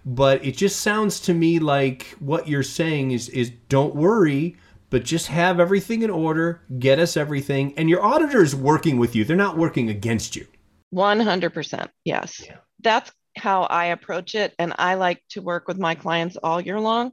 But 0.04 0.44
it 0.44 0.56
just 0.56 0.80
sounds 0.80 1.20
to 1.20 1.34
me 1.34 1.60
like 1.60 2.16
what 2.18 2.48
you're 2.48 2.64
saying 2.64 3.12
is 3.12 3.28
is 3.28 3.52
don't 3.68 3.94
worry, 3.94 4.56
but 4.90 5.04
just 5.04 5.28
have 5.28 5.60
everything 5.60 6.02
in 6.02 6.10
order, 6.10 6.62
get 6.78 6.98
us 6.98 7.16
everything, 7.16 7.72
and 7.76 7.88
your 7.88 8.02
auditor 8.04 8.42
is 8.42 8.54
working 8.54 8.98
with 8.98 9.14
you. 9.14 9.24
They're 9.24 9.36
not 9.36 9.56
working 9.56 9.88
against 9.88 10.34
you. 10.34 10.46
100%. 10.92 11.88
Yes. 12.04 12.42
Yeah. 12.44 12.56
That's 12.82 13.12
how 13.36 13.62
I 13.62 13.86
approach 13.86 14.34
it. 14.34 14.54
And 14.58 14.74
I 14.78 14.94
like 14.94 15.22
to 15.30 15.42
work 15.42 15.68
with 15.68 15.78
my 15.78 15.94
clients 15.94 16.36
all 16.36 16.60
year 16.60 16.80
long 16.80 17.12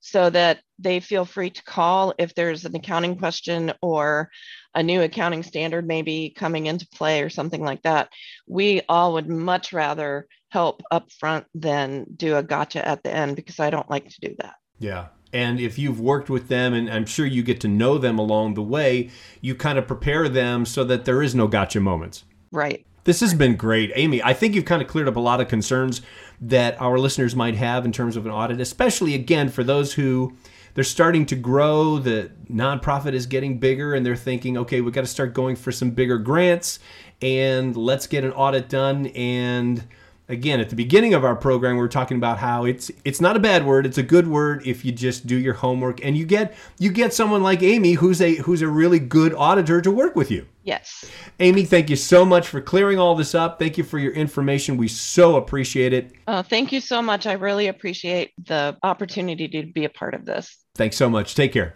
so 0.00 0.30
that 0.30 0.60
they 0.78 1.00
feel 1.00 1.24
free 1.24 1.50
to 1.50 1.62
call 1.64 2.14
if 2.18 2.34
there's 2.34 2.64
an 2.64 2.74
accounting 2.74 3.16
question 3.16 3.72
or 3.82 4.30
a 4.74 4.82
new 4.82 5.02
accounting 5.02 5.42
standard 5.42 5.86
maybe 5.86 6.32
coming 6.36 6.66
into 6.66 6.86
play 6.88 7.22
or 7.22 7.30
something 7.30 7.62
like 7.62 7.82
that. 7.82 8.08
We 8.46 8.82
all 8.88 9.14
would 9.14 9.28
much 9.28 9.72
rather 9.72 10.26
help 10.50 10.82
up 10.90 11.10
front 11.12 11.46
than 11.54 12.06
do 12.16 12.36
a 12.36 12.42
gotcha 12.42 12.86
at 12.86 13.02
the 13.02 13.12
end 13.12 13.36
because 13.36 13.58
I 13.58 13.70
don't 13.70 13.90
like 13.90 14.08
to 14.08 14.20
do 14.20 14.34
that. 14.38 14.54
Yeah. 14.78 15.08
And 15.32 15.60
if 15.60 15.78
you've 15.78 16.00
worked 16.00 16.30
with 16.30 16.48
them, 16.48 16.72
and 16.72 16.88
I'm 16.88 17.04
sure 17.04 17.26
you 17.26 17.42
get 17.42 17.60
to 17.60 17.68
know 17.68 17.98
them 17.98 18.18
along 18.18 18.54
the 18.54 18.62
way, 18.62 19.10
you 19.40 19.54
kind 19.54 19.78
of 19.78 19.86
prepare 19.86 20.28
them 20.28 20.64
so 20.64 20.84
that 20.84 21.04
there 21.04 21.22
is 21.22 21.34
no 21.34 21.48
gotcha 21.48 21.80
moments. 21.80 22.24
Right. 22.50 22.86
This 23.08 23.20
has 23.20 23.32
been 23.32 23.56
great. 23.56 23.90
Amy, 23.94 24.22
I 24.22 24.34
think 24.34 24.54
you've 24.54 24.66
kind 24.66 24.82
of 24.82 24.88
cleared 24.88 25.08
up 25.08 25.16
a 25.16 25.20
lot 25.20 25.40
of 25.40 25.48
concerns 25.48 26.02
that 26.42 26.78
our 26.78 26.98
listeners 26.98 27.34
might 27.34 27.54
have 27.54 27.86
in 27.86 27.90
terms 27.90 28.16
of 28.16 28.26
an 28.26 28.32
audit, 28.32 28.60
especially 28.60 29.14
again 29.14 29.48
for 29.48 29.64
those 29.64 29.94
who 29.94 30.36
they're 30.74 30.84
starting 30.84 31.24
to 31.24 31.34
grow. 31.34 31.98
The 31.98 32.30
nonprofit 32.52 33.14
is 33.14 33.24
getting 33.24 33.60
bigger, 33.60 33.94
and 33.94 34.04
they're 34.04 34.14
thinking, 34.14 34.58
okay, 34.58 34.82
we've 34.82 34.92
got 34.92 35.00
to 35.00 35.06
start 35.06 35.32
going 35.32 35.56
for 35.56 35.72
some 35.72 35.92
bigger 35.92 36.18
grants, 36.18 36.80
and 37.22 37.74
let's 37.74 38.06
get 38.06 38.24
an 38.24 38.32
audit 38.32 38.68
done. 38.68 39.06
And 39.06 39.84
again, 40.28 40.60
at 40.60 40.70
the 40.70 40.76
beginning 40.76 41.14
of 41.14 41.24
our 41.24 41.34
program, 41.34 41.76
we 41.76 41.82
are 41.82 41.88
talking 41.88 42.16
about 42.16 42.38
how 42.38 42.64
it's 42.64 42.90
it's 43.04 43.20
not 43.20 43.36
a 43.36 43.40
bad 43.40 43.64
word; 43.64 43.86
it's 43.86 43.98
a 43.98 44.02
good 44.02 44.28
word 44.28 44.66
if 44.66 44.84
you 44.84 44.92
just 44.92 45.26
do 45.26 45.36
your 45.36 45.54
homework 45.54 46.04
and 46.04 46.16
you 46.16 46.26
get 46.26 46.54
you 46.78 46.90
get 46.90 47.14
someone 47.14 47.42
like 47.42 47.62
Amy, 47.62 47.92
who's 47.92 48.20
a 48.20 48.36
who's 48.36 48.62
a 48.62 48.68
really 48.68 48.98
good 48.98 49.34
auditor 49.34 49.80
to 49.80 49.90
work 49.90 50.14
with 50.16 50.30
you. 50.30 50.46
Yes. 50.64 51.04
Amy, 51.40 51.64
thank 51.64 51.88
you 51.88 51.96
so 51.96 52.24
much 52.24 52.48
for 52.48 52.60
clearing 52.60 52.98
all 52.98 53.14
this 53.14 53.34
up. 53.34 53.58
Thank 53.58 53.78
you 53.78 53.84
for 53.84 53.98
your 53.98 54.12
information. 54.12 54.76
We 54.76 54.88
so 54.88 55.36
appreciate 55.36 55.94
it. 55.94 56.12
Uh, 56.26 56.42
thank 56.42 56.72
you 56.72 56.80
so 56.80 57.00
much. 57.00 57.26
I 57.26 57.32
really 57.32 57.68
appreciate 57.68 58.32
the 58.44 58.76
opportunity 58.82 59.48
to 59.48 59.66
be 59.72 59.86
a 59.86 59.90
part 59.90 60.14
of 60.14 60.26
this. 60.26 60.58
Thanks 60.74 60.96
so 60.96 61.08
much. 61.08 61.34
Take 61.34 61.52
care. 61.52 61.74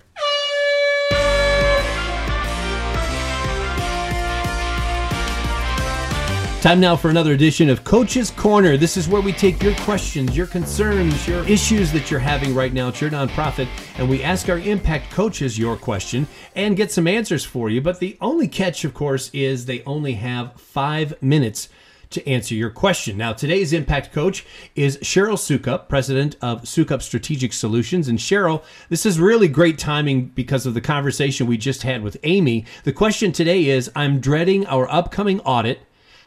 Time 6.63 6.79
now 6.79 6.95
for 6.95 7.11
another 7.11 7.33
edition 7.33 7.69
of 7.69 7.83
Coach's 7.83 8.31
Corner. 8.31 8.77
This 8.77 8.97
is 8.97 9.09
where 9.09 9.21
we 9.21 9.33
take 9.33 9.61
your 9.65 9.75
questions, 9.79 10.37
your 10.37 10.47
concerns, 10.47 11.27
your 11.27 11.45
issues 11.49 11.91
that 11.91 12.09
you're 12.09 12.21
having 12.21 12.55
right 12.55 12.73
now 12.73 12.87
at 12.87 13.01
your 13.01 13.11
nonprofit, 13.11 13.67
and 13.97 14.09
we 14.09 14.23
ask 14.23 14.49
our 14.49 14.61
impact 14.61 15.11
coaches 15.11 15.59
your 15.59 15.77
question 15.77 16.29
and 16.55 16.77
get 16.77 16.93
some 16.93 17.09
answers 17.09 17.45
for 17.45 17.69
you. 17.69 17.81
But 17.81 17.99
the 17.99 18.17
only 18.21 18.47
catch, 18.47 18.85
of 18.85 18.95
course, 18.95 19.29
is 19.33 19.67
they 19.67 19.83
only 19.83 20.13
have 20.13 20.53
five 20.53 21.21
minutes 21.21 21.69
to 22.11 22.25
answer 22.29 22.55
your 22.55 22.71
question. 22.71 23.17
Now, 23.17 23.33
today's 23.33 23.73
impact 23.73 24.13
coach 24.13 24.47
is 24.77 24.99
Cheryl 24.99 25.35
Soukup, 25.35 25.89
president 25.89 26.37
of 26.41 26.63
Soukup 26.63 27.03
Strategic 27.03 27.53
Solutions. 27.53 28.07
And 28.07 28.21
Cheryl, 28.21 28.63
this 28.89 29.05
is 29.05 29.19
really 29.19 29.49
great 29.49 29.79
timing 29.79 30.27
because 30.27 30.65
of 30.65 30.75
the 30.75 30.81
conversation 30.81 31.49
we 31.49 31.57
just 31.57 31.83
had 31.83 32.05
with 32.05 32.19
Amy. 32.23 32.67
The 32.85 32.93
question 32.93 33.33
today 33.33 33.67
is 33.67 33.91
I'm 33.97 34.21
dreading 34.21 34.65
our 34.67 34.89
upcoming 34.89 35.41
audit 35.41 35.81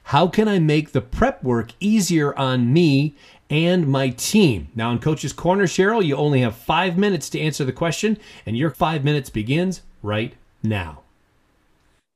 how 0.10 0.28
can 0.28 0.48
I 0.48 0.60
make 0.60 0.92
the 0.92 1.02
prep 1.02 1.44
work 1.44 1.72
easier 1.80 2.38
on 2.38 2.72
me 2.72 3.16
and 3.50 3.88
my 3.88 4.10
team? 4.10 4.70
Now, 4.76 4.92
in 4.92 5.00
Coach's 5.00 5.34
Corner, 5.34 5.66
Cheryl, 5.66 6.06
you 6.06 6.16
only 6.16 6.42
have 6.42 6.56
five 6.56 6.96
minutes 6.96 7.28
to 7.32 7.40
answer 7.40 7.66
the 7.66 7.72
question, 7.72 8.20
and 8.46 8.56
your 8.56 8.70
five 8.70 9.04
minutes 9.04 9.32
begins 9.32 9.82
right 10.04 10.34
now. 10.62 11.02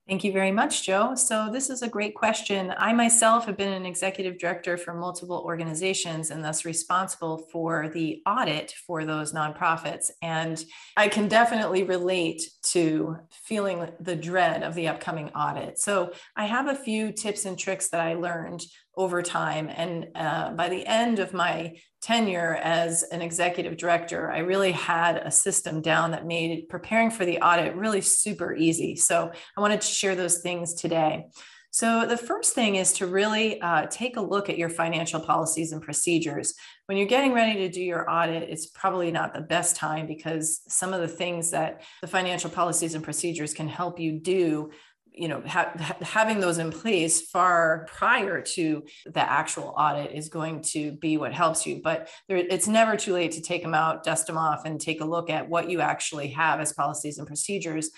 Thank 0.09 0.23
you 0.23 0.31
very 0.31 0.51
much, 0.51 0.87
Joe. 0.87 1.13
So, 1.13 1.51
this 1.51 1.69
is 1.69 1.83
a 1.83 1.87
great 1.87 2.15
question. 2.15 2.73
I 2.79 2.93
myself 2.93 3.45
have 3.45 3.55
been 3.55 3.71
an 3.71 3.85
executive 3.85 4.39
director 4.39 4.75
for 4.75 4.91
multiple 4.91 5.43
organizations 5.45 6.31
and 6.31 6.43
thus 6.43 6.65
responsible 6.65 7.37
for 7.51 7.89
the 7.89 8.23
audit 8.25 8.73
for 8.87 9.05
those 9.05 9.33
nonprofits. 9.33 10.09
And 10.23 10.65
I 10.97 11.09
can 11.09 11.27
definitely 11.27 11.83
relate 11.83 12.41
to 12.71 13.17
feeling 13.29 13.87
the 13.99 14.15
dread 14.15 14.63
of 14.63 14.73
the 14.73 14.87
upcoming 14.87 15.29
audit. 15.35 15.77
So, 15.77 16.11
I 16.35 16.45
have 16.45 16.65
a 16.65 16.75
few 16.75 17.11
tips 17.11 17.45
and 17.45 17.55
tricks 17.55 17.89
that 17.89 18.01
I 18.01 18.15
learned 18.15 18.63
over 18.99 19.21
time. 19.21 19.69
And 19.73 20.09
uh, 20.13 20.51
by 20.51 20.67
the 20.67 20.85
end 20.85 21.19
of 21.19 21.33
my 21.33 21.77
tenure 22.01 22.55
as 22.61 23.03
an 23.03 23.21
executive 23.21 23.77
director, 23.77 24.29
I 24.29 24.39
really 24.39 24.73
had 24.73 25.15
a 25.15 25.31
system 25.31 25.81
down 25.81 26.11
that 26.11 26.27
made 26.27 26.67
preparing 26.67 27.09
for 27.09 27.23
the 27.23 27.39
audit 27.39 27.75
really 27.75 28.01
super 28.01 28.53
easy. 28.53 28.97
So 28.97 29.31
I 29.57 29.61
wanted 29.61 29.79
to 29.79 29.87
share 29.87 30.17
those 30.17 30.39
things 30.39 30.73
today. 30.73 31.27
So, 31.71 32.07
the 32.07 32.17
first 32.17 32.55
thing 32.55 32.77
is 32.77 32.93
to 32.93 33.05
really 33.05 33.61
uh, 33.61 33.85
take 33.91 34.17
a 34.17 34.21
look 34.21 34.49
at 34.49 34.57
your 34.57 34.69
financial 34.69 35.19
policies 35.19 35.71
and 35.71 35.83
procedures. 35.83 36.55
When 36.87 36.97
you're 36.97 37.05
getting 37.05 37.31
ready 37.31 37.59
to 37.59 37.69
do 37.69 37.83
your 37.83 38.09
audit, 38.09 38.49
it's 38.49 38.65
probably 38.65 39.11
not 39.11 39.35
the 39.35 39.41
best 39.41 39.75
time 39.75 40.07
because 40.07 40.61
some 40.67 40.93
of 40.93 41.01
the 41.01 41.07
things 41.07 41.51
that 41.51 41.83
the 42.01 42.07
financial 42.07 42.49
policies 42.49 42.95
and 42.95 43.03
procedures 43.03 43.53
can 43.53 43.67
help 43.67 43.99
you 43.99 44.19
do 44.19 44.71
you 45.13 45.27
know 45.27 45.41
ha- 45.45 45.73
having 46.01 46.39
those 46.39 46.57
in 46.57 46.71
place 46.71 47.21
far 47.29 47.85
prior 47.89 48.41
to 48.41 48.83
the 49.05 49.19
actual 49.19 49.73
audit 49.77 50.11
is 50.11 50.29
going 50.29 50.61
to 50.61 50.93
be 50.93 51.17
what 51.17 51.33
helps 51.33 51.65
you 51.65 51.81
but 51.83 52.09
there, 52.27 52.37
it's 52.37 52.67
never 52.67 52.95
too 52.95 53.13
late 53.13 53.31
to 53.31 53.41
take 53.41 53.61
them 53.61 53.73
out 53.73 54.03
dust 54.03 54.27
them 54.27 54.37
off 54.37 54.65
and 54.65 54.79
take 54.79 55.01
a 55.01 55.05
look 55.05 55.29
at 55.29 55.47
what 55.47 55.69
you 55.69 55.81
actually 55.81 56.27
have 56.27 56.59
as 56.59 56.73
policies 56.73 57.17
and 57.17 57.27
procedures 57.27 57.91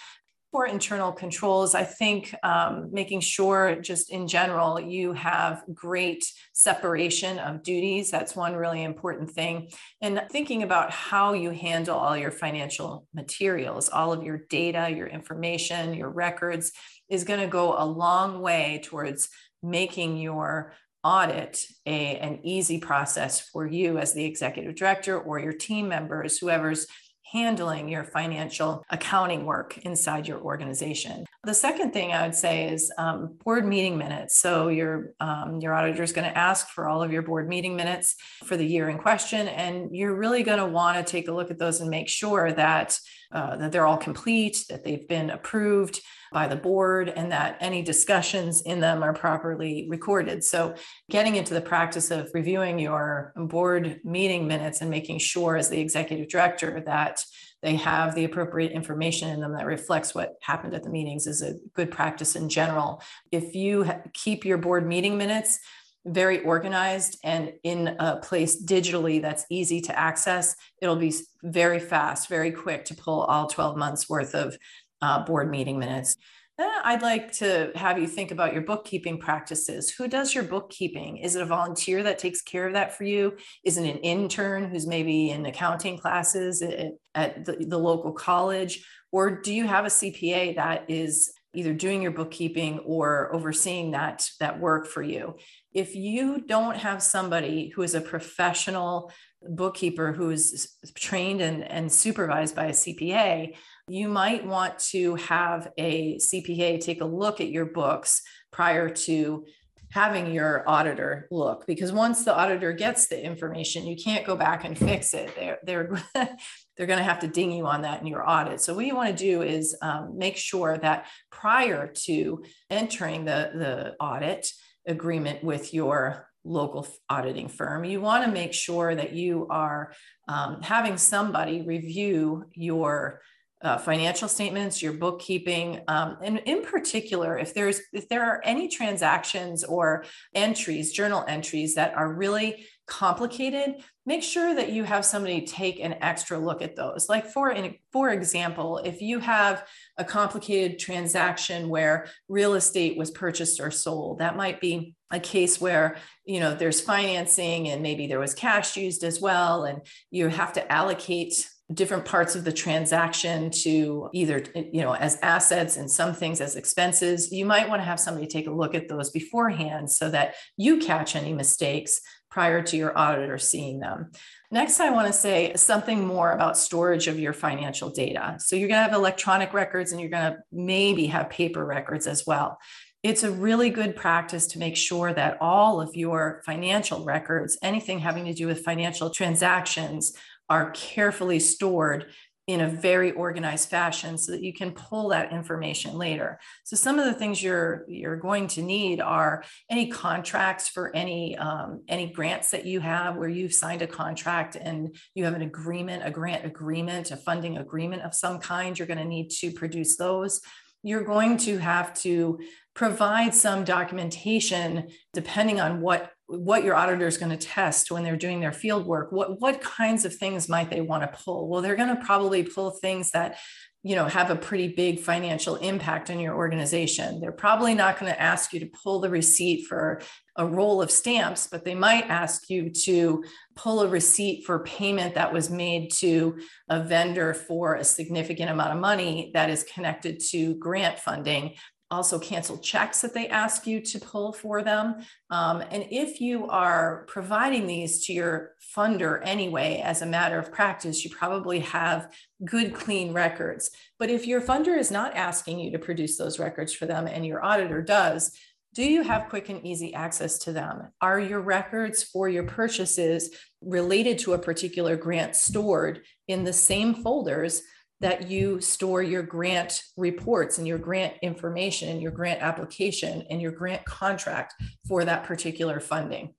for 0.51 0.65
internal 0.65 1.13
controls, 1.13 1.73
I 1.73 1.85
think 1.85 2.35
um, 2.43 2.89
making 2.91 3.21
sure, 3.21 3.77
just 3.77 4.11
in 4.11 4.27
general, 4.27 4.81
you 4.81 5.13
have 5.13 5.63
great 5.73 6.25
separation 6.51 7.39
of 7.39 7.63
duties. 7.63 8.11
That's 8.11 8.35
one 8.35 8.55
really 8.57 8.83
important 8.83 9.31
thing. 9.31 9.69
And 10.01 10.21
thinking 10.29 10.63
about 10.63 10.91
how 10.91 11.33
you 11.33 11.51
handle 11.51 11.97
all 11.97 12.17
your 12.17 12.31
financial 12.31 13.07
materials, 13.13 13.87
all 13.87 14.11
of 14.11 14.23
your 14.23 14.41
data, 14.49 14.89
your 14.93 15.07
information, 15.07 15.93
your 15.93 16.09
records 16.09 16.73
is 17.11 17.23
going 17.23 17.41
to 17.41 17.47
go 17.47 17.75
a 17.77 17.85
long 17.85 18.41
way 18.41 18.81
towards 18.83 19.29
making 19.61 20.17
your 20.17 20.73
audit 21.03 21.65
a, 21.85 22.17
an 22.17 22.39
easy 22.43 22.79
process 22.79 23.39
for 23.39 23.67
you 23.67 23.97
as 23.97 24.13
the 24.13 24.25
executive 24.25 24.75
director 24.75 25.19
or 25.19 25.39
your 25.39 25.53
team 25.53 25.87
members, 25.87 26.37
whoever's 26.37 26.87
handling 27.31 27.87
your 27.87 28.03
financial 28.03 28.83
accounting 28.89 29.45
work 29.45 29.77
inside 29.79 30.27
your 30.27 30.39
organization. 30.41 31.25
The 31.45 31.53
second 31.53 31.91
thing 31.91 32.11
I 32.11 32.23
would 32.25 32.35
say 32.35 32.69
is 32.69 32.91
um, 32.97 33.37
board 33.45 33.65
meeting 33.65 33.97
minutes. 33.97 34.37
So 34.37 34.67
your 34.67 35.13
um, 35.19 35.59
your 35.61 35.73
auditor 35.73 36.03
is 36.03 36.11
going 36.11 36.29
to 36.29 36.37
ask 36.37 36.67
for 36.67 36.87
all 36.87 37.01
of 37.01 37.11
your 37.11 37.21
board 37.21 37.47
meeting 37.47 37.75
minutes 37.75 38.15
for 38.43 38.57
the 38.57 38.65
year 38.65 38.89
in 38.89 38.97
question, 38.97 39.47
and 39.47 39.95
you're 39.95 40.15
really 40.15 40.43
going 40.43 40.59
to 40.59 40.65
want 40.65 40.97
to 40.97 41.09
take 41.09 41.29
a 41.29 41.33
look 41.33 41.49
at 41.51 41.57
those 41.57 41.79
and 41.79 41.89
make 41.89 42.09
sure 42.09 42.51
that 42.51 42.99
uh, 43.31 43.55
that 43.55 43.71
they're 43.71 43.87
all 43.87 43.97
complete, 43.97 44.65
that 44.69 44.83
they've 44.83 45.07
been 45.07 45.29
approved 45.29 46.01
by 46.31 46.47
the 46.47 46.55
board 46.55 47.09
and 47.09 47.31
that 47.31 47.57
any 47.59 47.81
discussions 47.81 48.61
in 48.61 48.79
them 48.79 49.03
are 49.03 49.13
properly 49.13 49.87
recorded. 49.89 50.43
So, 50.43 50.75
getting 51.09 51.35
into 51.35 51.53
the 51.53 51.61
practice 51.61 52.11
of 52.11 52.29
reviewing 52.33 52.79
your 52.79 53.33
board 53.35 53.99
meeting 54.03 54.47
minutes 54.47 54.81
and 54.81 54.89
making 54.89 55.19
sure, 55.19 55.57
as 55.57 55.69
the 55.69 55.79
executive 55.79 56.29
director, 56.29 56.81
that 56.85 57.23
they 57.61 57.75
have 57.75 58.15
the 58.15 58.25
appropriate 58.25 58.71
information 58.71 59.29
in 59.29 59.39
them 59.39 59.53
that 59.53 59.65
reflects 59.65 60.15
what 60.15 60.33
happened 60.41 60.73
at 60.73 60.83
the 60.83 60.89
meetings 60.89 61.27
is 61.27 61.41
a 61.41 61.55
good 61.75 61.91
practice 61.91 62.35
in 62.35 62.49
general. 62.49 63.03
If 63.31 63.53
you 63.53 63.89
keep 64.13 64.45
your 64.45 64.57
board 64.57 64.87
meeting 64.87 65.17
minutes, 65.17 65.59
very 66.05 66.41
organized 66.41 67.19
and 67.23 67.53
in 67.63 67.95
a 67.99 68.17
place 68.17 68.63
digitally 68.63 69.21
that's 69.21 69.45
easy 69.49 69.81
to 69.81 69.97
access, 69.97 70.55
it'll 70.81 70.95
be 70.95 71.13
very 71.43 71.79
fast, 71.79 72.27
very 72.27 72.51
quick 72.51 72.85
to 72.85 72.95
pull 72.95 73.21
all 73.21 73.47
12 73.47 73.77
months 73.77 74.09
worth 74.09 74.33
of 74.33 74.57
uh, 75.01 75.23
board 75.25 75.49
meeting 75.49 75.79
minutes. 75.79 76.17
Then 76.57 76.69
I'd 76.83 77.01
like 77.01 77.31
to 77.33 77.71
have 77.75 77.97
you 77.97 78.07
think 78.07 78.31
about 78.31 78.53
your 78.53 78.61
bookkeeping 78.61 79.17
practices. 79.17 79.89
Who 79.89 80.07
does 80.07 80.35
your 80.35 80.43
bookkeeping? 80.43 81.17
Is 81.17 81.35
it 81.35 81.41
a 81.41 81.45
volunteer 81.45 82.03
that 82.03 82.19
takes 82.19 82.41
care 82.41 82.67
of 82.67 82.73
that 82.73 82.95
for 82.95 83.03
you? 83.03 83.37
Is 83.63 83.77
it 83.77 83.89
an 83.89 83.97
intern 83.99 84.69
who's 84.69 84.85
maybe 84.85 85.31
in 85.31 85.45
accounting 85.45 85.97
classes 85.97 86.61
at, 86.61 86.91
at 87.15 87.45
the, 87.45 87.65
the 87.65 87.77
local 87.77 88.11
college? 88.11 88.85
Or 89.11 89.41
do 89.41 89.53
you 89.53 89.65
have 89.65 89.85
a 89.85 89.89
CPA 89.89 90.55
that 90.55 90.85
is 90.89 91.33
either 91.53 91.73
doing 91.73 92.01
your 92.01 92.11
bookkeeping 92.11 92.79
or 92.79 93.33
overseeing 93.33 93.91
that 93.91 94.29
that 94.39 94.59
work 94.59 94.87
for 94.87 95.01
you 95.01 95.35
if 95.73 95.95
you 95.95 96.41
don't 96.41 96.77
have 96.77 97.03
somebody 97.03 97.69
who 97.69 97.81
is 97.81 97.93
a 97.93 98.01
professional 98.01 99.11
bookkeeper 99.41 100.13
who 100.13 100.29
is 100.29 100.75
trained 100.95 101.41
and, 101.41 101.63
and 101.63 101.91
supervised 101.91 102.55
by 102.55 102.65
a 102.65 102.71
cpa 102.71 103.53
you 103.91 104.07
might 104.07 104.45
want 104.45 104.79
to 104.79 105.15
have 105.15 105.71
a 105.77 106.17
CPA 106.17 106.79
take 106.79 107.01
a 107.01 107.05
look 107.05 107.41
at 107.41 107.49
your 107.49 107.65
books 107.65 108.21
prior 108.51 108.89
to 108.89 109.45
having 109.91 110.31
your 110.31 110.63
auditor 110.65 111.27
look 111.31 111.67
because 111.67 111.91
once 111.91 112.23
the 112.23 112.33
auditor 112.33 112.71
gets 112.71 113.07
the 113.07 113.21
information 113.21 113.85
you 113.85 113.97
can't 114.01 114.25
go 114.25 114.37
back 114.37 114.63
and 114.63 114.77
fix 114.77 115.13
it. 115.13 115.35
They're 115.35 115.59
they're 115.63 116.01
they're 116.77 116.87
going 116.87 116.99
to 116.99 117.03
have 117.03 117.19
to 117.19 117.27
ding 117.27 117.51
you 117.51 117.67
on 117.67 117.81
that 117.81 117.99
in 117.99 118.07
your 118.07 118.27
audit. 118.27 118.61
So 118.61 118.73
what 118.73 118.85
you 118.85 118.95
want 118.95 119.15
to 119.15 119.23
do 119.23 119.41
is 119.41 119.75
um, 119.81 120.17
make 120.17 120.37
sure 120.37 120.77
that 120.77 121.07
prior 121.29 121.87
to 122.05 122.43
entering 122.69 123.25
the 123.25 123.51
the 123.53 123.95
audit 123.99 124.47
agreement 124.87 125.43
with 125.43 125.73
your 125.73 126.29
local 126.43 126.87
auditing 127.07 127.47
firm 127.47 127.83
you 127.83 128.01
want 128.01 128.25
to 128.25 128.31
make 128.31 128.51
sure 128.51 128.95
that 128.95 129.13
you 129.13 129.45
are 129.51 129.93
um, 130.27 130.59
having 130.63 130.97
somebody 130.97 131.61
review 131.61 132.45
your 132.55 133.21
uh, 133.63 133.77
financial 133.77 134.27
statements, 134.27 134.81
your 134.81 134.93
bookkeeping, 134.93 135.81
um, 135.87 136.17
and 136.23 136.39
in 136.45 136.63
particular, 136.63 137.37
if 137.37 137.53
there's 137.53 137.79
if 137.93 138.09
there 138.09 138.23
are 138.23 138.41
any 138.43 138.67
transactions 138.67 139.63
or 139.63 140.03
entries, 140.33 140.91
journal 140.91 141.23
entries 141.27 141.75
that 141.75 141.93
are 141.95 142.11
really 142.13 142.65
complicated, 142.87 143.75
make 144.05 144.23
sure 144.23 144.55
that 144.55 144.71
you 144.71 144.83
have 144.83 145.05
somebody 145.05 145.41
take 145.41 145.79
an 145.79 145.95
extra 146.01 146.37
look 146.37 146.61
at 146.61 146.75
those. 146.75 147.07
Like 147.07 147.27
for 147.27 147.55
for 147.93 148.09
example, 148.09 148.79
if 148.79 149.01
you 149.01 149.19
have 149.19 149.67
a 149.97 150.03
complicated 150.03 150.79
transaction 150.79 151.69
where 151.69 152.07
real 152.27 152.55
estate 152.55 152.97
was 152.97 153.11
purchased 153.11 153.59
or 153.59 153.71
sold, 153.71 154.19
that 154.19 154.35
might 154.35 154.59
be 154.59 154.95
a 155.11 155.19
case 155.19 155.61
where 155.61 155.97
you 156.25 156.39
know 156.39 156.55
there's 156.55 156.81
financing 156.81 157.67
and 157.67 157.83
maybe 157.83 158.07
there 158.07 158.19
was 158.19 158.33
cash 158.33 158.77
used 158.77 159.03
as 159.03 159.19
well 159.21 159.65
and 159.65 159.81
you 160.09 160.27
have 160.29 160.53
to 160.53 160.71
allocate 160.71 161.47
different 161.73 162.05
parts 162.05 162.35
of 162.35 162.43
the 162.43 162.51
transaction 162.51 163.49
to 163.49 164.09
either 164.13 164.43
you 164.55 164.81
know 164.81 164.95
as 164.95 165.17
assets 165.21 165.77
and 165.77 165.89
some 165.89 166.13
things 166.13 166.41
as 166.41 166.55
expenses. 166.55 167.31
You 167.31 167.45
might 167.45 167.69
want 167.69 167.81
to 167.81 167.85
have 167.85 167.99
somebody 167.99 168.27
take 168.27 168.47
a 168.47 168.51
look 168.51 168.75
at 168.75 168.87
those 168.87 169.09
beforehand 169.09 169.89
so 169.91 170.09
that 170.09 170.35
you 170.57 170.77
catch 170.77 171.15
any 171.15 171.33
mistakes 171.33 172.01
prior 172.29 172.61
to 172.63 172.77
your 172.77 172.97
auditor 172.97 173.37
seeing 173.37 173.79
them. 173.79 174.11
Next 174.49 174.79
i 174.79 174.89
want 174.89 175.07
to 175.07 175.13
say 175.13 175.53
something 175.55 176.05
more 176.05 176.31
about 176.31 176.57
storage 176.57 177.07
of 177.07 177.19
your 177.19 177.33
financial 177.33 177.89
data. 177.89 178.37
So 178.39 178.55
you're 178.55 178.69
going 178.69 178.79
to 178.79 178.89
have 178.89 178.93
electronic 178.93 179.53
records 179.53 179.91
and 179.91 180.01
you're 180.01 180.09
going 180.09 180.33
to 180.33 180.39
maybe 180.51 181.07
have 181.07 181.29
paper 181.29 181.65
records 181.65 182.07
as 182.07 182.25
well. 182.25 182.57
It's 183.03 183.23
a 183.23 183.31
really 183.31 183.71
good 183.71 183.95
practice 183.95 184.45
to 184.47 184.59
make 184.59 184.77
sure 184.77 185.11
that 185.11 185.37
all 185.41 185.81
of 185.81 185.95
your 185.95 186.43
financial 186.45 187.03
records, 187.03 187.57
anything 187.63 187.99
having 187.99 188.25
to 188.25 188.33
do 188.33 188.45
with 188.45 188.63
financial 188.63 189.09
transactions, 189.09 190.13
are 190.51 190.69
carefully 190.71 191.39
stored 191.39 192.07
in 192.45 192.59
a 192.59 192.67
very 192.67 193.13
organized 193.13 193.69
fashion 193.69 194.17
so 194.17 194.33
that 194.33 194.43
you 194.43 194.51
can 194.53 194.71
pull 194.73 195.07
that 195.07 195.31
information 195.31 195.97
later. 195.97 196.37
So 196.65 196.75
some 196.75 196.99
of 196.99 197.05
the 197.05 197.13
things 197.13 197.41
you're 197.41 197.85
you're 197.87 198.17
going 198.17 198.47
to 198.47 198.61
need 198.61 198.99
are 198.99 199.45
any 199.69 199.87
contracts 199.87 200.67
for 200.67 200.93
any 200.93 201.37
um, 201.37 201.83
any 201.87 202.07
grants 202.11 202.51
that 202.51 202.65
you 202.65 202.81
have 202.81 203.15
where 203.15 203.29
you've 203.29 203.53
signed 203.53 203.81
a 203.81 203.87
contract 203.87 204.57
and 204.57 204.93
you 205.15 205.23
have 205.23 205.35
an 205.35 205.43
agreement, 205.43 206.05
a 206.05 206.11
grant 206.11 206.43
agreement, 206.43 207.11
a 207.11 207.15
funding 207.15 207.57
agreement 207.57 208.01
of 208.01 208.13
some 208.13 208.37
kind. 208.39 208.77
You're 208.77 208.87
going 208.93 209.05
to 209.05 209.15
need 209.17 209.29
to 209.39 209.51
produce 209.51 209.95
those. 209.95 210.41
You're 210.83 211.05
going 211.05 211.37
to 211.47 211.59
have 211.59 211.93
to 212.01 212.39
provide 212.73 213.33
some 213.33 213.63
documentation 213.63 214.89
depending 215.13 215.61
on 215.61 215.79
what 215.79 216.11
what 216.37 216.63
your 216.63 216.75
auditor 216.75 217.07
is 217.07 217.17
going 217.17 217.31
to 217.31 217.47
test 217.47 217.91
when 217.91 218.03
they're 218.03 218.15
doing 218.15 218.39
their 218.39 218.51
field 218.51 218.85
work 218.85 219.11
what 219.11 219.39
what 219.41 219.61
kinds 219.61 220.05
of 220.05 220.15
things 220.15 220.47
might 220.47 220.69
they 220.69 220.81
want 220.81 221.03
to 221.03 221.19
pull? 221.19 221.47
Well 221.47 221.61
they're 221.61 221.75
going 221.75 221.95
to 221.95 222.03
probably 222.03 222.43
pull 222.43 222.71
things 222.71 223.11
that 223.11 223.37
you 223.83 223.95
know 223.95 224.05
have 224.05 224.29
a 224.29 224.35
pretty 224.35 224.69
big 224.69 224.99
financial 224.99 225.55
impact 225.57 226.09
on 226.09 226.19
your 226.19 226.35
organization. 226.35 227.19
They're 227.19 227.31
probably 227.31 227.73
not 227.73 227.99
going 227.99 228.11
to 228.11 228.21
ask 228.21 228.53
you 228.53 228.59
to 228.61 228.69
pull 228.83 228.99
the 228.99 229.09
receipt 229.09 229.67
for 229.67 230.01
a 230.37 230.45
roll 230.45 230.81
of 230.81 230.89
stamps 230.89 231.47
but 231.51 231.65
they 231.65 231.75
might 231.75 232.09
ask 232.09 232.49
you 232.49 232.69
to 232.69 233.21
pull 233.55 233.81
a 233.81 233.87
receipt 233.87 234.45
for 234.45 234.63
payment 234.63 235.15
that 235.15 235.33
was 235.33 235.49
made 235.49 235.91
to 235.91 236.39
a 236.69 236.81
vendor 236.81 237.33
for 237.33 237.75
a 237.75 237.83
significant 237.83 238.49
amount 238.49 238.71
of 238.71 238.79
money 238.79 239.29
that 239.33 239.49
is 239.49 239.65
connected 239.65 240.21
to 240.21 240.55
grant 240.55 240.97
funding 240.97 241.53
also 241.91 242.17
cancel 242.17 242.57
checks 242.57 243.01
that 243.01 243.13
they 243.13 243.27
ask 243.27 243.67
you 243.67 243.81
to 243.81 243.99
pull 243.99 244.31
for 244.31 244.63
them. 244.63 244.95
Um, 245.29 245.61
and 245.69 245.85
if 245.91 246.21
you 246.21 246.47
are 246.47 247.05
providing 247.07 247.67
these 247.67 248.05
to 248.05 248.13
your 248.13 248.53
funder 248.75 249.19
anyway, 249.23 249.81
as 249.83 250.01
a 250.01 250.05
matter 250.05 250.39
of 250.39 250.51
practice, 250.51 251.03
you 251.03 251.11
probably 251.11 251.59
have 251.59 252.11
good, 252.45 252.73
clean 252.73 253.13
records. 253.13 253.69
But 253.99 254.09
if 254.09 254.25
your 254.25 254.41
funder 254.41 254.77
is 254.77 254.89
not 254.89 255.15
asking 255.15 255.59
you 255.59 255.71
to 255.71 255.79
produce 255.79 256.17
those 256.17 256.39
records 256.39 256.73
for 256.73 256.85
them 256.85 257.07
and 257.07 257.25
your 257.25 257.43
auditor 257.43 257.81
does, 257.81 258.31
do 258.73 258.83
you 258.83 259.03
have 259.03 259.27
quick 259.27 259.49
and 259.49 259.65
easy 259.65 259.93
access 259.93 260.37
to 260.39 260.53
them? 260.53 260.93
Are 261.01 261.19
your 261.19 261.41
records 261.41 262.03
for 262.03 262.29
your 262.29 262.43
purchases 262.43 263.35
related 263.61 264.17
to 264.19 264.33
a 264.33 264.39
particular 264.39 264.95
grant 264.95 265.35
stored 265.35 266.03
in 266.29 266.45
the 266.45 266.53
same 266.53 266.95
folders 266.95 267.63
that 268.01 268.29
you 268.29 268.59
store 268.59 269.01
your 269.01 269.23
grant 269.23 269.83
reports 269.95 270.57
and 270.57 270.67
your 270.67 270.77
grant 270.77 271.13
information 271.21 271.89
and 271.89 272.01
your 272.01 272.11
grant 272.11 272.41
application 272.41 273.23
and 273.29 273.41
your 273.41 273.51
grant 273.51 273.85
contract 273.85 274.55
for 274.87 275.05
that 275.05 275.23
particular 275.23 275.79
funding. 275.79 276.33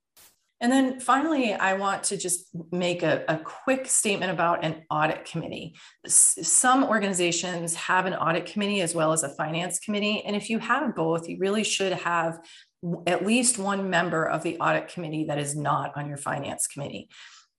And 0.63 0.71
then 0.71 1.01
finally, 1.01 1.53
I 1.53 1.73
want 1.73 2.03
to 2.05 2.17
just 2.17 2.47
make 2.71 3.03
a, 3.03 3.25
a, 3.27 3.37
quick 3.37 3.85
statement 3.85 4.31
about 4.31 4.63
an 4.63 4.83
audit 4.89 5.25
committee. 5.25 5.75
Some 6.07 6.85
organizations 6.85 7.75
have 7.75 8.05
an 8.05 8.13
audit 8.13 8.45
committee 8.45 8.79
as 8.79 8.95
well 8.95 9.11
as 9.11 9.23
a 9.23 9.29
finance 9.29 9.79
committee. 9.79 10.23
And 10.25 10.37
if 10.37 10.49
you 10.49 10.59
have 10.59 10.95
both, 10.95 11.27
you 11.27 11.37
really 11.37 11.65
should 11.65 11.91
have 11.91 12.39
at 13.05 13.25
least 13.25 13.59
one 13.59 13.89
member 13.89 14.23
of 14.23 14.43
the 14.43 14.57
audit 14.59 14.87
committee 14.87 15.25
that 15.25 15.37
is 15.37 15.53
not 15.53 15.97
on 15.97 16.07
your 16.07 16.17
finance 16.17 16.65
committee. 16.67 17.09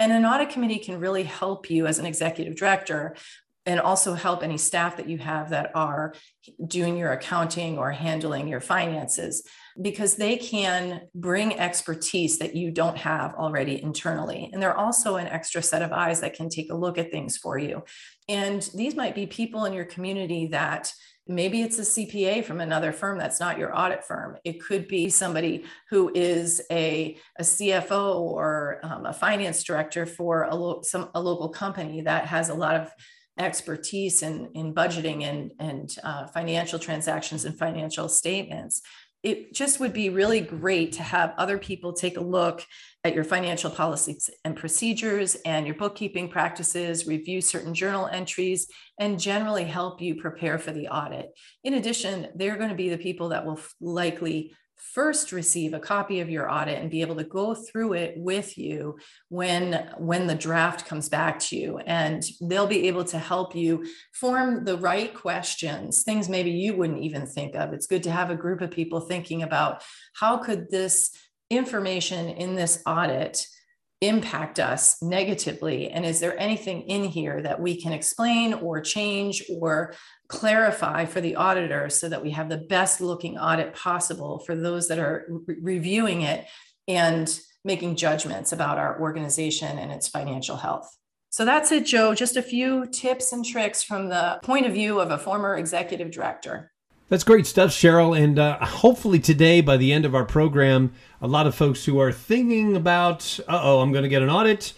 And 0.00 0.10
an 0.10 0.24
audit 0.24 0.50
committee 0.50 0.78
can 0.78 0.98
really 0.98 1.22
help 1.22 1.70
you 1.70 1.86
as 1.86 1.98
an 1.98 2.06
executive 2.06 2.56
director 2.56 3.16
and 3.66 3.80
also 3.80 4.14
help 4.14 4.42
any 4.42 4.58
staff 4.58 4.96
that 4.96 5.08
you 5.08 5.18
have 5.18 5.50
that 5.50 5.70
are 5.74 6.14
doing 6.66 6.96
your 6.96 7.12
accounting 7.12 7.78
or 7.78 7.90
handling 7.92 8.46
your 8.46 8.60
finances 8.60 9.42
because 9.80 10.16
they 10.16 10.36
can 10.36 11.02
bring 11.14 11.58
expertise 11.58 12.38
that 12.38 12.54
you 12.54 12.70
don't 12.70 12.98
have 12.98 13.34
already 13.34 13.82
internally. 13.82 14.50
And 14.52 14.62
they're 14.62 14.76
also 14.76 15.16
an 15.16 15.26
extra 15.26 15.62
set 15.62 15.82
of 15.82 15.92
eyes 15.92 16.20
that 16.20 16.34
can 16.34 16.48
take 16.48 16.70
a 16.70 16.76
look 16.76 16.98
at 16.98 17.10
things 17.10 17.36
for 17.36 17.58
you. 17.58 17.82
And 18.28 18.68
these 18.74 18.94
might 18.94 19.14
be 19.14 19.26
people 19.26 19.64
in 19.64 19.72
your 19.72 19.86
community 19.86 20.48
that 20.48 20.92
maybe 21.26 21.62
it's 21.62 21.78
a 21.78 21.82
CPA 21.82 22.44
from 22.44 22.60
another 22.60 22.92
firm 22.92 23.18
that's 23.18 23.40
not 23.40 23.58
your 23.58 23.76
audit 23.76 24.04
firm. 24.04 24.36
It 24.44 24.60
could 24.60 24.86
be 24.86 25.08
somebody 25.08 25.64
who 25.88 26.12
is 26.14 26.62
a, 26.70 27.16
a 27.38 27.42
CFO 27.42 28.16
or 28.16 28.80
um, 28.82 29.06
a 29.06 29.12
finance 29.12 29.62
director 29.64 30.04
for 30.04 30.42
a, 30.44 30.54
lo- 30.54 30.82
some, 30.82 31.08
a 31.14 31.20
local 31.20 31.48
company 31.48 32.02
that 32.02 32.26
has 32.26 32.50
a 32.50 32.54
lot 32.54 32.76
of 32.76 32.90
expertise 33.38 34.22
in, 34.22 34.48
in 34.54 34.74
budgeting 34.74 35.24
and, 35.24 35.52
and 35.58 35.96
uh, 36.04 36.26
financial 36.28 36.78
transactions 36.78 37.44
and 37.44 37.58
financial 37.58 38.08
statements 38.08 38.82
it 39.24 39.54
just 39.54 39.80
would 39.80 39.94
be 39.94 40.10
really 40.10 40.42
great 40.42 40.92
to 40.92 41.02
have 41.02 41.32
other 41.38 41.56
people 41.56 41.94
take 41.94 42.18
a 42.18 42.20
look 42.20 42.62
at 43.04 43.14
your 43.14 43.24
financial 43.24 43.70
policies 43.70 44.28
and 44.44 44.54
procedures 44.54 45.34
and 45.46 45.66
your 45.66 45.76
bookkeeping 45.76 46.28
practices, 46.28 47.06
review 47.06 47.40
certain 47.40 47.72
journal 47.72 48.06
entries, 48.06 48.68
and 49.00 49.18
generally 49.18 49.64
help 49.64 50.02
you 50.02 50.14
prepare 50.14 50.58
for 50.58 50.72
the 50.72 50.88
audit. 50.88 51.30
In 51.64 51.74
addition, 51.74 52.28
they're 52.34 52.58
going 52.58 52.68
to 52.68 52.76
be 52.76 52.90
the 52.90 52.98
people 52.98 53.30
that 53.30 53.46
will 53.46 53.58
likely 53.80 54.54
first 54.76 55.32
receive 55.32 55.74
a 55.74 55.80
copy 55.80 56.20
of 56.20 56.30
your 56.30 56.50
audit 56.50 56.80
and 56.80 56.90
be 56.90 57.00
able 57.00 57.16
to 57.16 57.24
go 57.24 57.54
through 57.54 57.94
it 57.94 58.14
with 58.16 58.56
you 58.56 58.96
when 59.28 59.88
when 59.98 60.26
the 60.26 60.34
draft 60.34 60.86
comes 60.86 61.08
back 61.08 61.38
to 61.38 61.56
you. 61.56 61.78
And 61.78 62.24
they'll 62.40 62.66
be 62.66 62.88
able 62.88 63.04
to 63.06 63.18
help 63.18 63.54
you 63.54 63.84
form 64.12 64.64
the 64.64 64.76
right 64.76 65.12
questions 65.14 66.02
things 66.02 66.28
maybe 66.28 66.50
you 66.50 66.76
wouldn't 66.76 67.02
even 67.02 67.26
think 67.26 67.54
of. 67.54 67.72
It's 67.72 67.86
good 67.86 68.02
to 68.04 68.10
have 68.10 68.30
a 68.30 68.36
group 68.36 68.60
of 68.60 68.70
people 68.70 69.00
thinking 69.00 69.42
about 69.42 69.82
how 70.14 70.38
could 70.38 70.70
this 70.70 71.10
information 71.50 72.28
in 72.28 72.54
this 72.54 72.82
audit 72.86 73.46
impact 74.00 74.58
us 74.58 75.02
negatively? 75.02 75.90
And 75.90 76.04
is 76.04 76.20
there 76.20 76.38
anything 76.38 76.82
in 76.82 77.04
here 77.04 77.40
that 77.42 77.60
we 77.60 77.80
can 77.80 77.92
explain 77.92 78.54
or 78.54 78.80
change 78.80 79.42
or 79.48 79.94
clarify 80.28 81.04
for 81.04 81.20
the 81.20 81.36
auditor 81.36 81.88
so 81.88 82.08
that 82.08 82.22
we 82.22 82.30
have 82.30 82.48
the 82.48 82.64
best 82.68 83.00
looking 83.00 83.38
audit 83.38 83.74
possible 83.74 84.40
for 84.40 84.54
those 84.54 84.88
that 84.88 84.98
are 84.98 85.26
re- 85.28 85.56
reviewing 85.60 86.22
it 86.22 86.46
and 86.86 87.40
making 87.64 87.96
judgments 87.96 88.52
about 88.52 88.78
our 88.78 89.00
organization 89.00 89.78
and 89.78 89.90
its 89.90 90.08
financial 90.08 90.56
health? 90.56 90.88
So 91.30 91.44
that's 91.44 91.72
it, 91.72 91.86
Joe. 91.86 92.14
Just 92.14 92.36
a 92.36 92.42
few 92.42 92.86
tips 92.86 93.32
and 93.32 93.44
tricks 93.44 93.82
from 93.82 94.08
the 94.08 94.38
point 94.42 94.66
of 94.66 94.72
view 94.72 95.00
of 95.00 95.10
a 95.10 95.18
former 95.18 95.56
executive 95.56 96.10
director. 96.10 96.70
That's 97.14 97.22
great 97.22 97.46
stuff, 97.46 97.70
Cheryl. 97.70 98.20
And 98.20 98.40
uh, 98.40 98.58
hopefully 98.58 99.20
today, 99.20 99.60
by 99.60 99.76
the 99.76 99.92
end 99.92 100.04
of 100.04 100.16
our 100.16 100.24
program, 100.24 100.92
a 101.22 101.28
lot 101.28 101.46
of 101.46 101.54
folks 101.54 101.84
who 101.84 102.00
are 102.00 102.10
thinking 102.10 102.74
about, 102.74 103.38
uh 103.46 103.60
oh, 103.62 103.78
I'm 103.82 103.92
going 103.92 104.02
to 104.02 104.08
get 104.08 104.20
an 104.20 104.28
audit, 104.28 104.72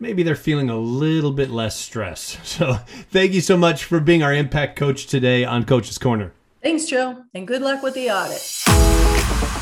maybe 0.00 0.22
they're 0.22 0.34
feeling 0.34 0.70
a 0.70 0.78
little 0.78 1.32
bit 1.32 1.50
less 1.50 1.78
stress. 1.78 2.38
So 2.44 2.76
thank 3.10 3.34
you 3.34 3.42
so 3.42 3.58
much 3.58 3.84
for 3.84 4.00
being 4.00 4.22
our 4.22 4.32
impact 4.32 4.76
coach 4.76 5.06
today 5.06 5.44
on 5.44 5.66
Coach's 5.66 5.98
Corner. 5.98 6.32
Thanks, 6.62 6.86
Joe, 6.86 7.24
and 7.34 7.46
good 7.46 7.60
luck 7.60 7.82
with 7.82 7.92
the 7.92 8.10
audit. 8.10 8.40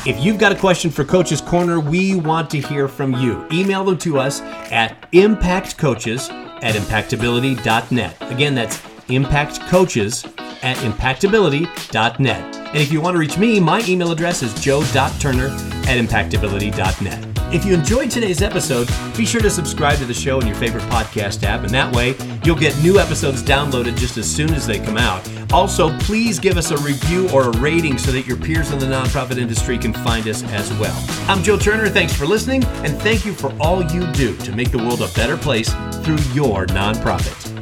If 0.07 0.23
you've 0.23 0.39
got 0.39 0.53
a 0.53 0.57
question 0.57 0.89
for 0.89 1.03
Coach's 1.03 1.41
Corner, 1.41 1.81
we 1.81 2.15
want 2.15 2.49
to 2.51 2.61
hear 2.61 2.87
from 2.87 3.11
you. 3.15 3.45
Email 3.51 3.83
them 3.83 3.97
to 3.97 4.19
us 4.19 4.39
at 4.39 5.11
impactcoaches 5.11 6.31
at 6.63 6.75
impactability.net. 6.75 8.15
Again, 8.31 8.55
that's 8.55 8.77
impactcoaches 9.11 10.25
at 10.63 10.77
impactability.net. 10.77 12.55
And 12.55 12.77
if 12.77 12.91
you 12.91 13.01
want 13.01 13.15
to 13.15 13.19
reach 13.19 13.37
me, 13.37 13.59
my 13.59 13.83
email 13.87 14.11
address 14.11 14.43
is 14.43 14.53
joe.turner 14.61 15.47
at 15.47 15.97
impactability.net. 15.97 17.31
If 17.53 17.65
you 17.65 17.73
enjoyed 17.73 18.09
today's 18.09 18.41
episode, 18.41 18.89
be 19.17 19.25
sure 19.25 19.41
to 19.41 19.49
subscribe 19.49 19.97
to 19.97 20.05
the 20.05 20.13
show 20.13 20.39
in 20.39 20.47
your 20.47 20.55
favorite 20.55 20.83
podcast 20.83 21.43
app, 21.43 21.63
and 21.63 21.71
that 21.71 21.93
way 21.93 22.15
you'll 22.45 22.55
get 22.55 22.81
new 22.81 22.97
episodes 22.97 23.43
downloaded 23.43 23.97
just 23.97 24.17
as 24.17 24.29
soon 24.33 24.53
as 24.53 24.65
they 24.65 24.79
come 24.79 24.95
out. 24.95 25.29
Also, 25.51 25.97
please 25.99 26.39
give 26.39 26.55
us 26.55 26.71
a 26.71 26.77
review 26.77 27.29
or 27.31 27.49
a 27.49 27.57
rating 27.57 27.97
so 27.97 28.09
that 28.13 28.25
your 28.25 28.37
peers 28.37 28.71
in 28.71 28.79
the 28.79 28.85
nonprofit 28.85 29.37
industry 29.37 29.77
can 29.77 29.91
find 29.91 30.25
us 30.29 30.43
as 30.43 30.71
well. 30.79 30.95
I'm 31.27 31.43
Joe 31.43 31.57
Turner. 31.57 31.89
Thanks 31.89 32.15
for 32.15 32.25
listening, 32.25 32.63
and 32.85 32.97
thank 33.01 33.25
you 33.25 33.33
for 33.33 33.53
all 33.59 33.83
you 33.83 34.09
do 34.13 34.37
to 34.37 34.55
make 34.55 34.71
the 34.71 34.77
world 34.77 35.01
a 35.01 35.09
better 35.09 35.35
place 35.35 35.73
through 36.05 36.19
your 36.33 36.67
nonprofit. 36.67 37.60